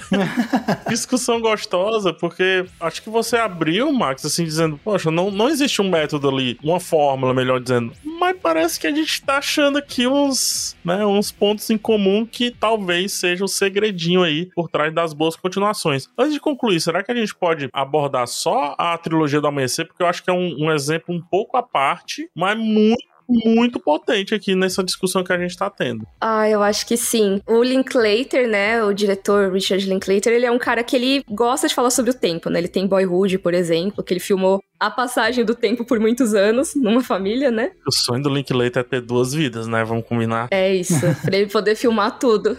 [0.88, 5.90] discussão gostosa, porque acho que você abriu, Max, assim, dizendo, poxa, não, não existe um
[5.90, 7.92] método ali, uma fórmula, melhor dizendo.
[8.04, 12.52] Mas parece que a gente tá achando aqui uns, né, uns pontos em comum que
[12.52, 16.08] talvez seja o um segredinho aí por trás das boas continuações.
[16.16, 19.88] Antes de concluir, será que a gente pode abordar só a trilogia do Amanhecer?
[19.96, 23.80] Porque eu acho que é um, um exemplo um pouco à parte, mas muito muito
[23.80, 26.06] potente aqui nessa discussão que a gente tá tendo.
[26.20, 27.42] Ah, eu acho que sim.
[27.48, 31.76] O Linklater, né, o diretor Richard Linklater, ele é um cara que ele gosta de
[31.76, 32.60] falar sobre o tempo, né?
[32.60, 36.76] Ele tem Boyhood, por exemplo, que ele filmou a passagem do tempo por muitos anos
[36.76, 37.72] numa família, né?
[37.88, 39.84] O sonho do Linklater é ter duas vidas, né?
[39.84, 40.48] Vamos combinar.
[40.52, 42.58] É isso, pra ele poder filmar tudo.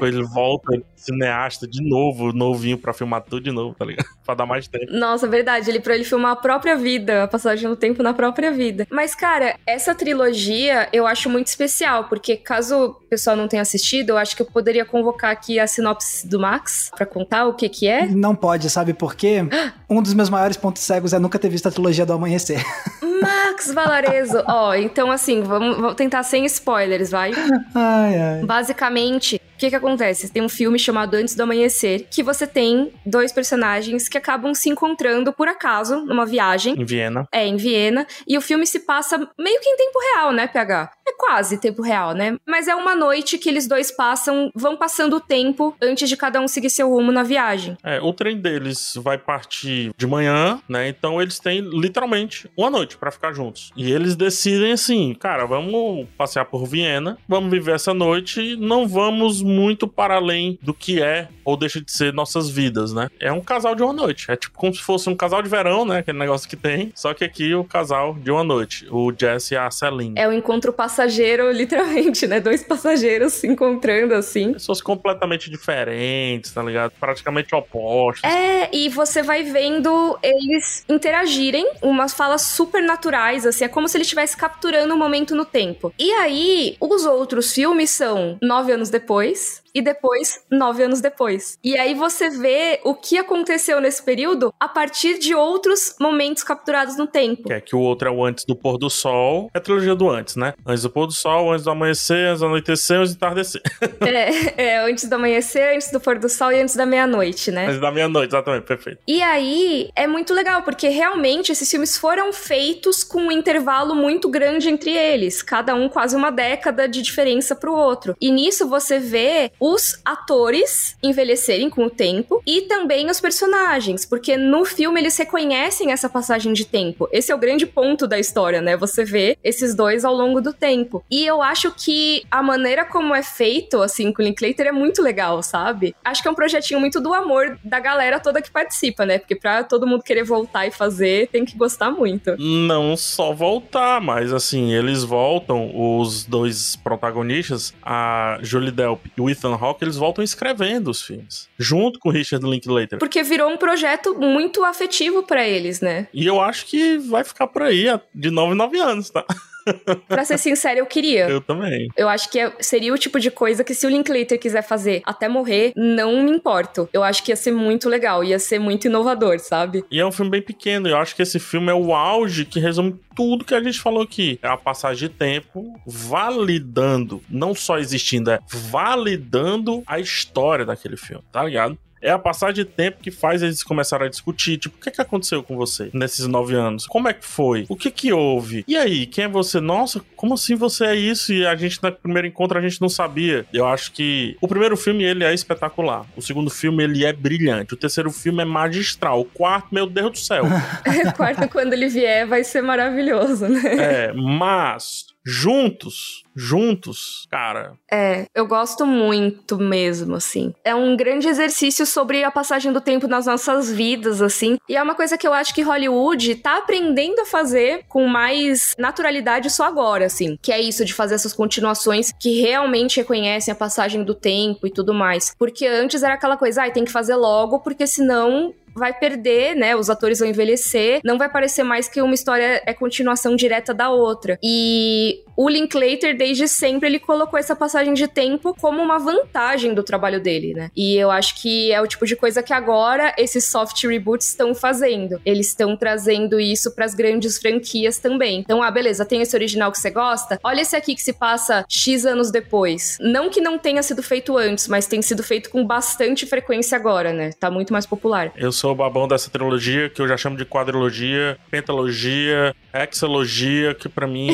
[0.00, 4.06] ele volta cineasta de novo, novinho, pra filmar tudo de novo, tá ligado?
[4.24, 4.92] pra dar mais tempo.
[4.92, 8.50] Nossa, verdade, ele pra ele filmar a própria vida, a passagem do tempo na própria
[8.50, 8.86] vida.
[8.90, 14.10] Mas, cara, essa trilogia eu acho muito especial, porque caso o pessoal não tenha assistido,
[14.10, 17.68] eu acho que eu poderia convocar aqui a sinopse do Max pra contar o que
[17.68, 18.06] que é.
[18.06, 19.40] Não pode, sabe por quê?
[19.90, 22.64] um dos meus maiores pontos cegos é nunca ter visto a trilogia do Amanhecer.
[23.20, 24.42] Max Valarezo.
[24.46, 27.32] Ó, oh, então assim, vamos, vamos, tentar sem spoilers, vai?
[27.74, 28.44] Ai, ai.
[28.44, 30.32] Basicamente, o que que acontece?
[30.32, 34.68] Tem um filme chamado Antes do Amanhecer, que você tem dois personagens que acabam se
[34.68, 36.80] encontrando por acaso numa viagem.
[36.80, 37.26] Em Viena.
[37.32, 38.06] É, em Viena.
[38.24, 40.92] E o filme se passa meio que em tempo real, né, PH?
[41.08, 42.36] É quase tempo real, né?
[42.46, 46.40] Mas é uma noite que eles dois passam, vão passando o tempo antes de cada
[46.40, 47.76] um seguir seu rumo na viagem.
[47.82, 50.88] É, o trem deles vai partir de manhã, né?
[50.88, 53.72] Então eles têm literalmente uma noite para ficar juntos.
[53.76, 59.47] E eles decidem assim, cara, vamos passear por Viena, vamos viver essa noite, não vamos
[59.48, 63.08] muito para além do que é ou deixa de ser nossas vidas, né?
[63.18, 64.30] É um casal de uma noite.
[64.30, 65.98] É tipo como se fosse um casal de verão, né?
[65.98, 66.92] Aquele negócio que tem.
[66.94, 68.86] Só que aqui o casal de uma noite.
[68.90, 70.14] O Jesse e a Celine.
[70.18, 72.38] É o um encontro passageiro, literalmente, né?
[72.38, 74.52] Dois passageiros se encontrando assim.
[74.52, 76.92] Pessoas completamente diferentes, tá ligado?
[77.00, 78.30] Praticamente opostos.
[78.30, 83.64] É, e você vai vendo eles interagirem, umas falas super naturais, assim.
[83.64, 85.94] É como se ele estivesse capturando um momento no tempo.
[85.98, 89.67] E aí, os outros filmes são nove anos depois Yes.
[89.74, 91.58] E depois nove anos depois.
[91.62, 96.96] E aí você vê o que aconteceu nesse período a partir de outros momentos capturados
[96.96, 97.44] no tempo.
[97.44, 99.94] Que é que o outro é o antes do pôr do sol, é a trilogia
[99.94, 100.54] do antes, né?
[100.66, 103.62] Antes do pôr do sol, antes do amanhecer, antes do anoitecer, antes do entardecer.
[104.00, 107.66] é, é, antes do amanhecer, antes do pôr do sol e antes da meia-noite, né?
[107.66, 109.00] Antes da meia-noite, exatamente, perfeito.
[109.06, 114.28] E aí é muito legal, porque realmente esses filmes foram feitos com um intervalo muito
[114.28, 118.16] grande entre eles, cada um quase uma década de diferença pro outro.
[118.20, 124.36] E nisso você vê os atores envelhecerem com o tempo e também os personagens, porque
[124.36, 127.08] no filme eles reconhecem essa passagem de tempo.
[127.12, 128.76] Esse é o grande ponto da história, né?
[128.76, 131.04] Você vê esses dois ao longo do tempo.
[131.10, 135.02] E eu acho que a maneira como é feito, assim, com o Linklater é muito
[135.02, 135.94] legal, sabe?
[136.04, 139.18] Acho que é um projetinho muito do amor da galera toda que participa, né?
[139.18, 142.36] Porque pra todo mundo querer voltar e fazer, tem que gostar muito.
[142.38, 149.28] Não só voltar, mas assim, eles voltam, os dois protagonistas, a Julie Delp e o
[149.28, 152.98] Ethan Hawke, eles voltam escrevendo os filmes, junto com o Richard Linklater.
[152.98, 156.08] Porque virou um projeto muito afetivo para eles, né?
[156.12, 159.24] E eu acho que vai ficar por aí de 9 em 9 anos, tá?
[160.08, 161.28] pra ser sincera, eu queria.
[161.28, 161.88] Eu também.
[161.96, 165.02] Eu acho que é, seria o tipo de coisa que se o Linklater quiser fazer
[165.04, 166.88] até morrer, não me importo.
[166.92, 169.84] Eu acho que ia ser muito legal, ia ser muito inovador, sabe?
[169.90, 170.88] E é um filme bem pequeno.
[170.88, 174.02] Eu acho que esse filme é o auge que resume tudo que a gente falou
[174.02, 174.38] aqui.
[174.42, 181.24] É a passagem de tempo validando, não só existindo, é validando a história daquele filme,
[181.32, 181.78] tá ligado?
[182.00, 185.00] É a passagem de tempo que faz eles começarem a discutir, tipo, o que, que
[185.00, 186.86] aconteceu com você nesses nove anos?
[186.86, 187.66] Como é que foi?
[187.68, 188.64] O que que houve?
[188.66, 189.60] E aí, quem é você?
[189.60, 191.32] Nossa, como assim você é isso?
[191.32, 193.46] E a gente, no primeiro encontro, a gente não sabia.
[193.52, 196.06] Eu acho que o primeiro filme, ele é espetacular.
[196.16, 197.74] O segundo filme, ele é brilhante.
[197.74, 199.20] O terceiro filme é magistral.
[199.20, 200.44] O quarto, meu Deus do céu.
[201.06, 203.76] o quarto, quando ele vier, vai ser maravilhoso, né?
[203.78, 207.74] É, mas juntos, juntos, cara.
[207.92, 210.54] É, eu gosto muito mesmo, assim.
[210.64, 214.56] É um grande exercício sobre a passagem do tempo nas nossas vidas, assim.
[214.66, 218.74] E é uma coisa que eu acho que Hollywood tá aprendendo a fazer com mais
[218.78, 220.38] naturalidade só agora, assim.
[220.40, 224.70] Que é isso de fazer essas continuações que realmente reconhecem a passagem do tempo e
[224.70, 225.34] tudo mais.
[225.38, 229.54] Porque antes era aquela coisa, ai, ah, tem que fazer logo, porque senão vai perder,
[229.54, 229.76] né?
[229.76, 233.90] Os atores vão envelhecer, não vai parecer mais que uma história é continuação direta da
[233.90, 234.38] outra.
[234.42, 239.82] E o Linklater, desde sempre, ele colocou essa passagem de tempo como uma vantagem do
[239.82, 240.70] trabalho dele, né?
[240.76, 244.54] E eu acho que é o tipo de coisa que agora esses soft reboots estão
[244.54, 245.20] fazendo.
[245.24, 248.40] Eles estão trazendo isso para as grandes franquias também.
[248.40, 250.38] Então, ah, beleza, tem esse original que você gosta?
[250.42, 252.98] Olha esse aqui que se passa X anos depois.
[253.00, 257.12] Não que não tenha sido feito antes, mas tem sido feito com bastante frequência agora,
[257.12, 257.30] né?
[257.38, 258.32] Tá muito mais popular.
[258.36, 263.88] Eu sou o babão dessa trilogia, que eu já chamo de quadrilogia, pentalogia, hexalogia, que
[263.88, 264.32] para mim,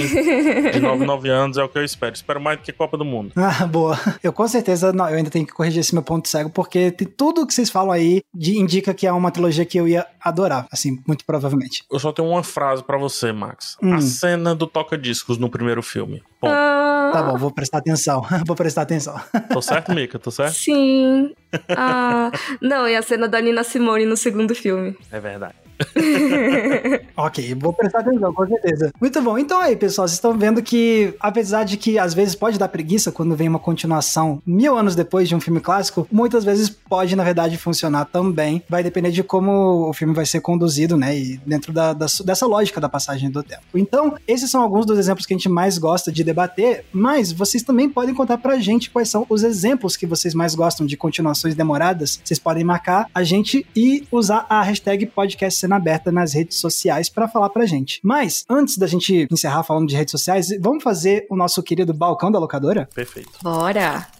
[0.72, 2.14] de 9 9 anos, é o que eu espero.
[2.14, 3.32] Espero mais do que Copa do Mundo.
[3.36, 3.98] Ah, boa.
[4.22, 7.06] Eu com certeza, não, eu ainda tenho que corrigir esse meu ponto cego, porque tem
[7.06, 10.66] tudo que vocês falam aí de, indica que é uma trilogia que eu ia adorar,
[10.70, 11.84] assim, muito provavelmente.
[11.90, 13.76] Eu só tenho uma frase para você, Max.
[13.82, 13.94] Hum.
[13.94, 16.22] A cena do toca-discos no primeiro filme.
[16.40, 16.48] Bom.
[16.50, 16.84] Ah.
[17.12, 18.26] Tá bom, vou prestar atenção.
[18.44, 19.14] vou prestar atenção.
[19.52, 20.18] Tô certo, Mika?
[20.18, 20.54] Tô certo?
[20.54, 21.32] Sim.
[21.68, 22.30] Ah,
[22.60, 24.96] não, e a cena da Nina Simone no segundo filme.
[25.10, 25.63] É verdade.
[27.16, 28.92] ok, vou prestar atenção, com certeza.
[29.00, 29.38] Muito bom.
[29.38, 33.10] Então aí, pessoal, vocês estão vendo que, apesar de que às vezes pode dar preguiça
[33.12, 37.24] quando vem uma continuação mil anos depois de um filme clássico, muitas vezes pode, na
[37.24, 38.62] verdade, funcionar também.
[38.68, 41.16] Vai depender de como o filme vai ser conduzido, né?
[41.16, 43.62] E dentro da, da, dessa lógica da passagem do tempo.
[43.74, 47.62] Então, esses são alguns dos exemplos que a gente mais gosta de debater, mas vocês
[47.62, 51.54] também podem contar pra gente quais são os exemplos que vocês mais gostam de continuações
[51.54, 52.20] demoradas.
[52.24, 57.08] Vocês podem marcar a gente e usar a hashtag podcast cena aberta nas redes sociais
[57.08, 58.00] para falar pra gente.
[58.02, 62.30] Mas, antes da gente encerrar falando de redes sociais, vamos fazer o nosso querido balcão
[62.30, 62.88] da locadora?
[62.94, 63.30] Perfeito.
[63.42, 64.13] Bora!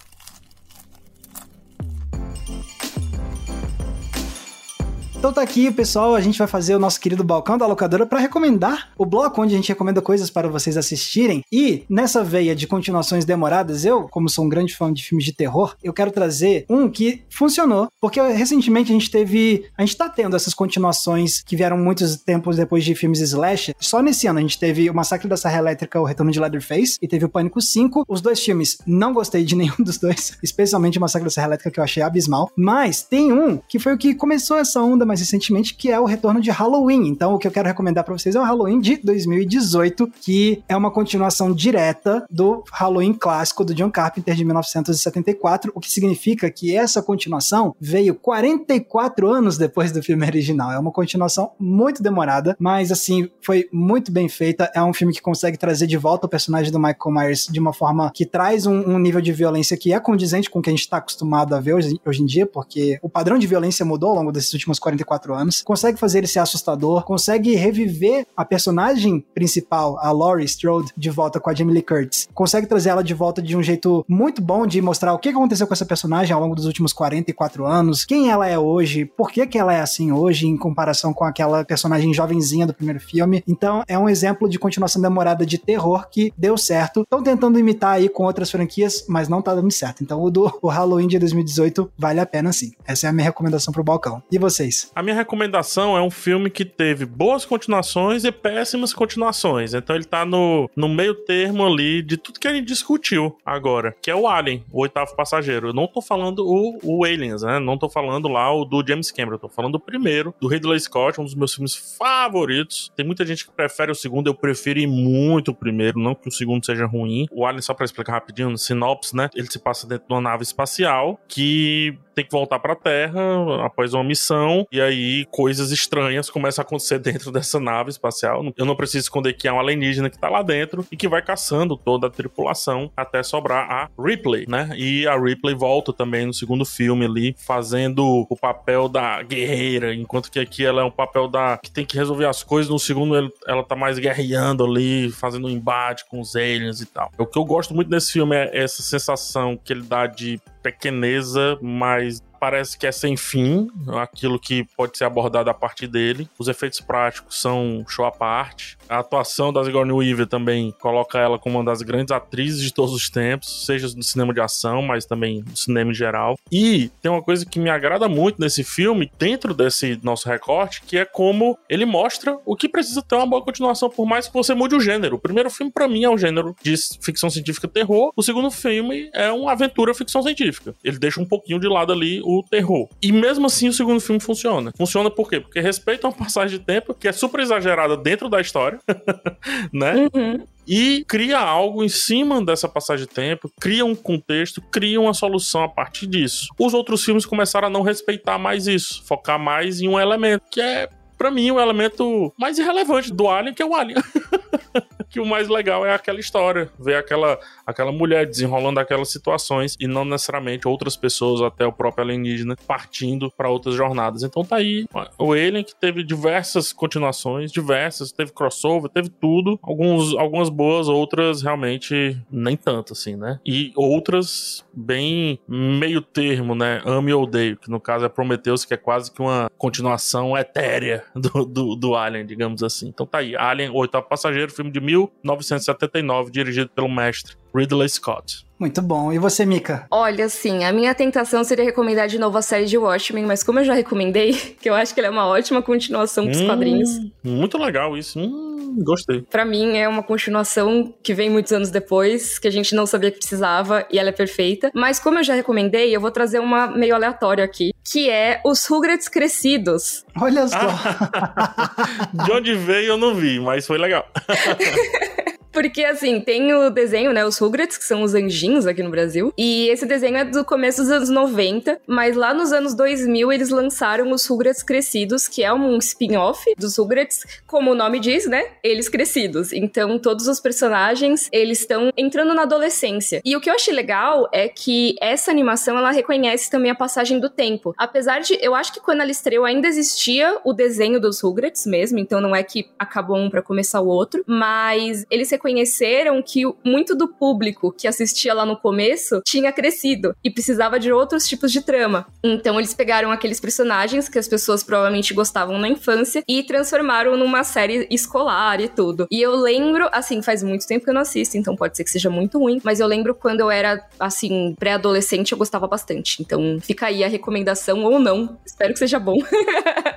[5.25, 8.19] Então tá aqui, pessoal, a gente vai fazer o nosso querido balcão da locadora para
[8.19, 11.43] recomendar o bloco onde a gente recomenda coisas para vocês assistirem.
[11.51, 15.33] E nessa veia de continuações demoradas, eu, como sou um grande fã de filmes de
[15.33, 20.11] terror, eu quero trazer um que funcionou, porque recentemente a gente teve, a gente tá
[20.11, 23.73] tendo essas continuações que vieram muitos tempos depois de filmes slash.
[23.81, 26.99] Só nesse ano a gente teve o Massacre da Serra Elétrica, o Retorno de Leatherface
[27.01, 28.05] e teve o Pânico 5.
[28.07, 31.71] Os dois filmes não gostei de nenhum dos dois, especialmente o Massacre da Serra Elétrica
[31.71, 35.21] que eu achei abismal, mas tem um que foi o que começou essa onda mais
[35.21, 37.07] recentemente, que é o retorno de Halloween.
[37.07, 40.77] Então, o que eu quero recomendar para vocês é o Halloween de 2018, que é
[40.77, 46.77] uma continuação direta do Halloween clássico do John Carpenter de 1974, o que significa que
[46.77, 50.73] essa continuação veio 44 anos depois do filme original.
[50.73, 54.71] É uma continuação muito demorada, mas assim, foi muito bem feita.
[54.75, 57.73] É um filme que consegue trazer de volta o personagem do Michael Myers de uma
[57.73, 60.73] forma que traz um, um nível de violência que é condizente com o que a
[60.73, 64.11] gente está acostumado a ver hoje, hoje em dia, porque o padrão de violência mudou
[64.11, 65.63] ao longo desses últimos 44 anos.
[65.63, 71.39] Consegue fazer ele ser assustador, consegue reviver a personagem principal, a Laurie Strode, de volta
[71.39, 72.29] com a Jamie Lee Curtis.
[72.35, 75.67] Consegue trazer ela de volta de um jeito muito bom de mostrar o que aconteceu
[75.67, 79.47] com essa personagem ao longo dos últimos 44 anos, quem ela é hoje, por que,
[79.47, 83.43] que ela é assim hoje em comparação com aquela personagem jovenzinha do primeiro filme.
[83.47, 87.03] Então, é um exemplo de continuação demorada de terror que deu certo.
[87.03, 90.03] Estão tentando imitar aí com outras franquias, mas não tá dando certo.
[90.03, 92.73] Então, o do o Halloween de 2018 vale a pena sim.
[92.87, 94.23] Essa é a minha recomendação pro balcão.
[94.31, 94.91] E vocês?
[94.95, 99.75] A minha recomendação é um filme que teve boas continuações e péssimas continuações.
[99.75, 103.97] Então, ele tá no, no meio termo ali de tudo que a gente discutiu agora,
[104.01, 105.69] que é o Alien, o oitavo passageiro.
[105.69, 107.59] Eu não tô falando o, o Aliens, né?
[107.59, 110.79] Não tô falando lá o do James Cameron, eu tô falando do primeiro, do Ridley
[110.79, 112.93] Scott, um dos meus filmes favoritos.
[112.95, 116.33] Tem muita gente que prefere o segundo, eu prefiro muito o primeiro, não que o
[116.33, 117.27] segundo seja ruim.
[117.33, 119.29] O Alien, só pra explicar rapidinho, no sinopse, né?
[119.35, 123.21] Ele se passa dentro de uma nave espacial que tem que voltar pra Terra
[123.65, 128.45] após uma missão, e aí coisas estranhas começam a acontecer dentro dessa nave espacial.
[128.57, 131.23] Eu não preciso esconder que é um alienígena que tá lá dentro e que vai
[131.23, 134.71] caçando toda a tripulação até sobrar a Ripley, né?
[134.77, 140.31] E a Ripley volta também no segundo filme ali, fazendo o papel da guerreira, enquanto
[140.31, 142.71] que aqui ela é um papel da que tem que resolver as coisas.
[142.71, 147.11] No segundo, ela tá mais guerreando ali, fazendo um embate com os aliens e tal.
[147.19, 151.59] O que eu gosto muito desse filme é essa sensação que ele dá de pequeneza,
[151.61, 153.69] mas parece que é sem fim,
[154.01, 156.29] aquilo que pode ser abordado a partir dele.
[156.39, 158.77] Os efeitos práticos são show à parte.
[158.89, 162.93] A atuação da Sigourney Weaver também coloca ela como uma das grandes atrizes de todos
[162.93, 166.39] os tempos, seja no cinema de ação, mas também no cinema em geral.
[166.51, 170.99] E tem uma coisa que me agrada muito nesse filme, dentro desse nosso recorte, que
[170.99, 174.55] é como ele mostra o que precisa ter uma boa continuação, por mais que você
[174.55, 175.17] mude o gênero.
[175.17, 178.13] O primeiro filme, para mim, é um gênero de ficção científica terror.
[178.17, 180.75] O segundo filme é uma aventura ficção científica.
[180.83, 182.89] Ele deixa um pouquinho de lado ali o terror.
[183.03, 184.73] E mesmo assim, o segundo filme funciona.
[184.77, 185.41] Funciona por quê?
[185.41, 188.79] Porque respeita uma passagem de tempo que é super exagerada dentro da história,
[189.73, 190.09] né?
[190.15, 195.15] Uhum e cria algo em cima dessa passagem de tempo, cria um contexto, cria uma
[195.15, 196.49] solução a partir disso.
[196.59, 200.61] Os outros filmes começaram a não respeitar mais isso, focar mais em um elemento que
[200.61, 203.97] é para mim, o elemento mais irrelevante do Alien, que é o Alien.
[205.15, 209.87] que o mais legal é aquela história, ver aquela, aquela mulher desenrolando aquelas situações e
[209.87, 214.25] não necessariamente outras pessoas, até o próprio alienígena, partindo para outras jornadas.
[214.25, 214.85] Então tá aí
[215.17, 221.43] o Alien que teve diversas continuações, diversas, teve crossover, teve tudo, alguns, algumas boas, outras
[221.43, 223.39] realmente nem tanto assim, né?
[223.47, 226.83] E outras bem meio termo, né?
[226.85, 231.05] Ame ou odeio, que no caso é Prometheus, que é quase que uma continuação etérea
[231.15, 232.89] do, do, do Alien, digamos assim.
[232.89, 234.81] Então tá aí, Alien, oitavo passageiro, filme de
[235.23, 238.45] 1979, dirigido pelo mestre Ridley Scott.
[238.65, 239.13] Muito bom.
[239.13, 239.87] E você, Mika?
[239.91, 243.59] Olha, assim, a minha tentação seria recomendar de novo a série de Watchmen, mas como
[243.59, 246.89] eu já recomendei, que eu acho que ela é uma ótima continuação dos hum, quadrinhos.
[247.23, 248.19] Muito legal isso.
[248.19, 249.21] Hum, gostei.
[249.21, 253.11] Para mim é uma continuação que vem muitos anos depois, que a gente não sabia
[253.11, 254.71] que precisava e ela é perfeita.
[254.75, 258.65] Mas como eu já recomendei, eu vou trazer uma meio aleatória aqui, que é os
[258.65, 260.07] Rugrats crescidos.
[260.19, 260.57] Olha só.
[262.25, 264.09] de onde veio eu não vi, mas foi legal.
[265.55, 267.25] Porque, assim, tem o desenho, né?
[267.25, 269.33] Os Rugrats, que são os anjinhos aqui no Brasil.
[269.39, 273.51] E esse desenho é do começo dos anos 90, mas lá nos anos 2000 eles
[273.51, 278.45] lançaram os Rugrats Crescidos, que é um spin-off dos Rugrats, como o nome diz, né?
[278.65, 279.53] Eles crescidos.
[279.53, 283.23] Então, todos os personagens, eles estão entrando na adolescência.
[283.25, 287.21] E o que eu achei legal é que essa animação, ela reconhece também a passagem
[287.21, 287.73] do tempo.
[287.79, 292.01] Apesar de, eu acho que quando ela estreou ainda existia o desenho dos Rugrats mesmo,
[292.01, 296.95] então não é que acabou um para começar o outro, mas eles reconheceram que muito
[296.95, 301.61] do público que assistia lá no começo tinha crescido e precisava de outros tipos de
[301.61, 302.07] trama.
[302.23, 307.45] Então eles pegaram aqueles personagens que as pessoas provavelmente gostavam na infância e transformaram numa
[307.45, 309.07] série escolar e tudo.
[309.11, 311.91] E eu lembro, assim, faz muito tempo que eu não assisto, então pode ser que
[311.91, 316.23] seja muito ruim, mas eu lembro quando eu era, assim, pré-adolescente, eu gostava bastante.
[316.23, 318.39] Então fica aí a recomendação ou não.
[318.47, 319.17] Espero que seja bom.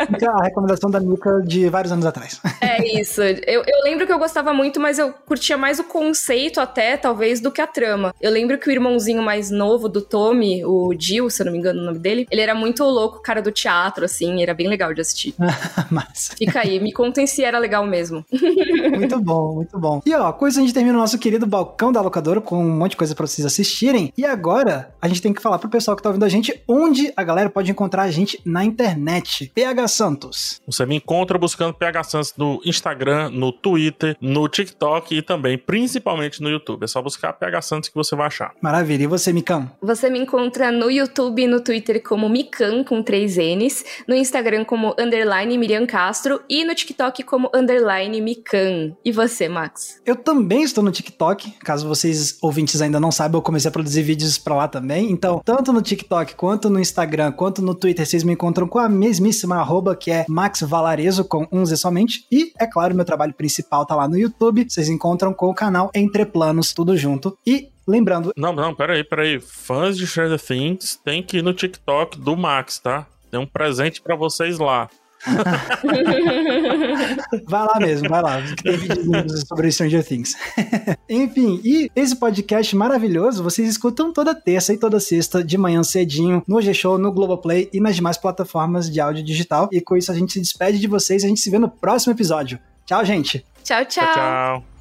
[0.07, 2.39] Fica a recomendação da Mika de vários anos atrás.
[2.61, 3.21] É isso.
[3.21, 7.39] Eu, eu lembro que eu gostava muito, mas eu curtia mais o conceito até, talvez,
[7.39, 8.13] do que a trama.
[8.19, 11.59] Eu lembro que o irmãozinho mais novo do Tommy, o Jill, se eu não me
[11.59, 14.91] engano o nome dele, ele era muito louco, cara do teatro, assim, era bem legal
[14.95, 15.35] de assistir.
[15.91, 16.35] Massa.
[16.35, 18.25] Fica aí, me contem se era legal mesmo.
[18.97, 20.01] muito bom, muito bom.
[20.03, 22.91] E ó, coisa a gente termina o nosso querido balcão da locadora com um monte
[22.91, 24.11] de coisa pra vocês assistirem.
[24.17, 27.13] E agora, a gente tem que falar pro pessoal que tá ouvindo a gente onde
[27.15, 29.51] a galera pode encontrar a gente na internet.
[29.53, 30.61] PH Santos.
[30.65, 36.41] Você me encontra buscando PH Santos no Instagram, no Twitter, no TikTok e também, principalmente
[36.41, 36.85] no YouTube.
[36.85, 38.53] É só buscar PH Santos que você vai achar.
[38.61, 39.03] Maravilha.
[39.03, 39.69] E você, Micão?
[39.81, 44.63] Você me encontra no YouTube e no Twitter como Mican, com três N's, no Instagram
[44.63, 48.95] como underline Miriam Castro e no TikTok como underline Mican.
[49.03, 50.01] E você, Max?
[50.05, 51.51] Eu também estou no TikTok.
[51.59, 55.11] Caso vocês ouvintes ainda não saibam, eu comecei a produzir vídeos pra lá também.
[55.11, 58.87] Então, tanto no TikTok, quanto no Instagram, quanto no Twitter, vocês me encontram com a
[58.87, 62.25] mesmíssima arroba, que é Max Valarezo, com um Z somente.
[62.31, 64.65] E, é claro, meu trabalho principal tá lá no YouTube.
[64.69, 67.37] Vocês encontram com o canal Entre Planos, tudo junto.
[67.45, 68.33] E Lembrando.
[68.35, 69.39] Não, não, peraí, peraí.
[69.39, 73.07] Fãs de Stranger Things tem que ir no TikTok do Max, tá?
[73.31, 74.89] Tem um presente para vocês lá.
[77.47, 78.41] vai lá mesmo, vai lá.
[78.61, 80.35] Tem vídeos sobre Stranger Things.
[81.09, 86.43] Enfim, e esse podcast maravilhoso vocês escutam toda terça e toda sexta de manhã cedinho
[86.45, 89.69] no G-Show, no Globoplay e nas demais plataformas de áudio digital.
[89.71, 91.69] E com isso a gente se despede de vocês e a gente se vê no
[91.69, 92.59] próximo episódio.
[92.85, 93.45] Tchau, gente.
[93.63, 93.85] tchau.
[93.85, 93.85] tchau.
[93.85, 94.76] tchau, tchau.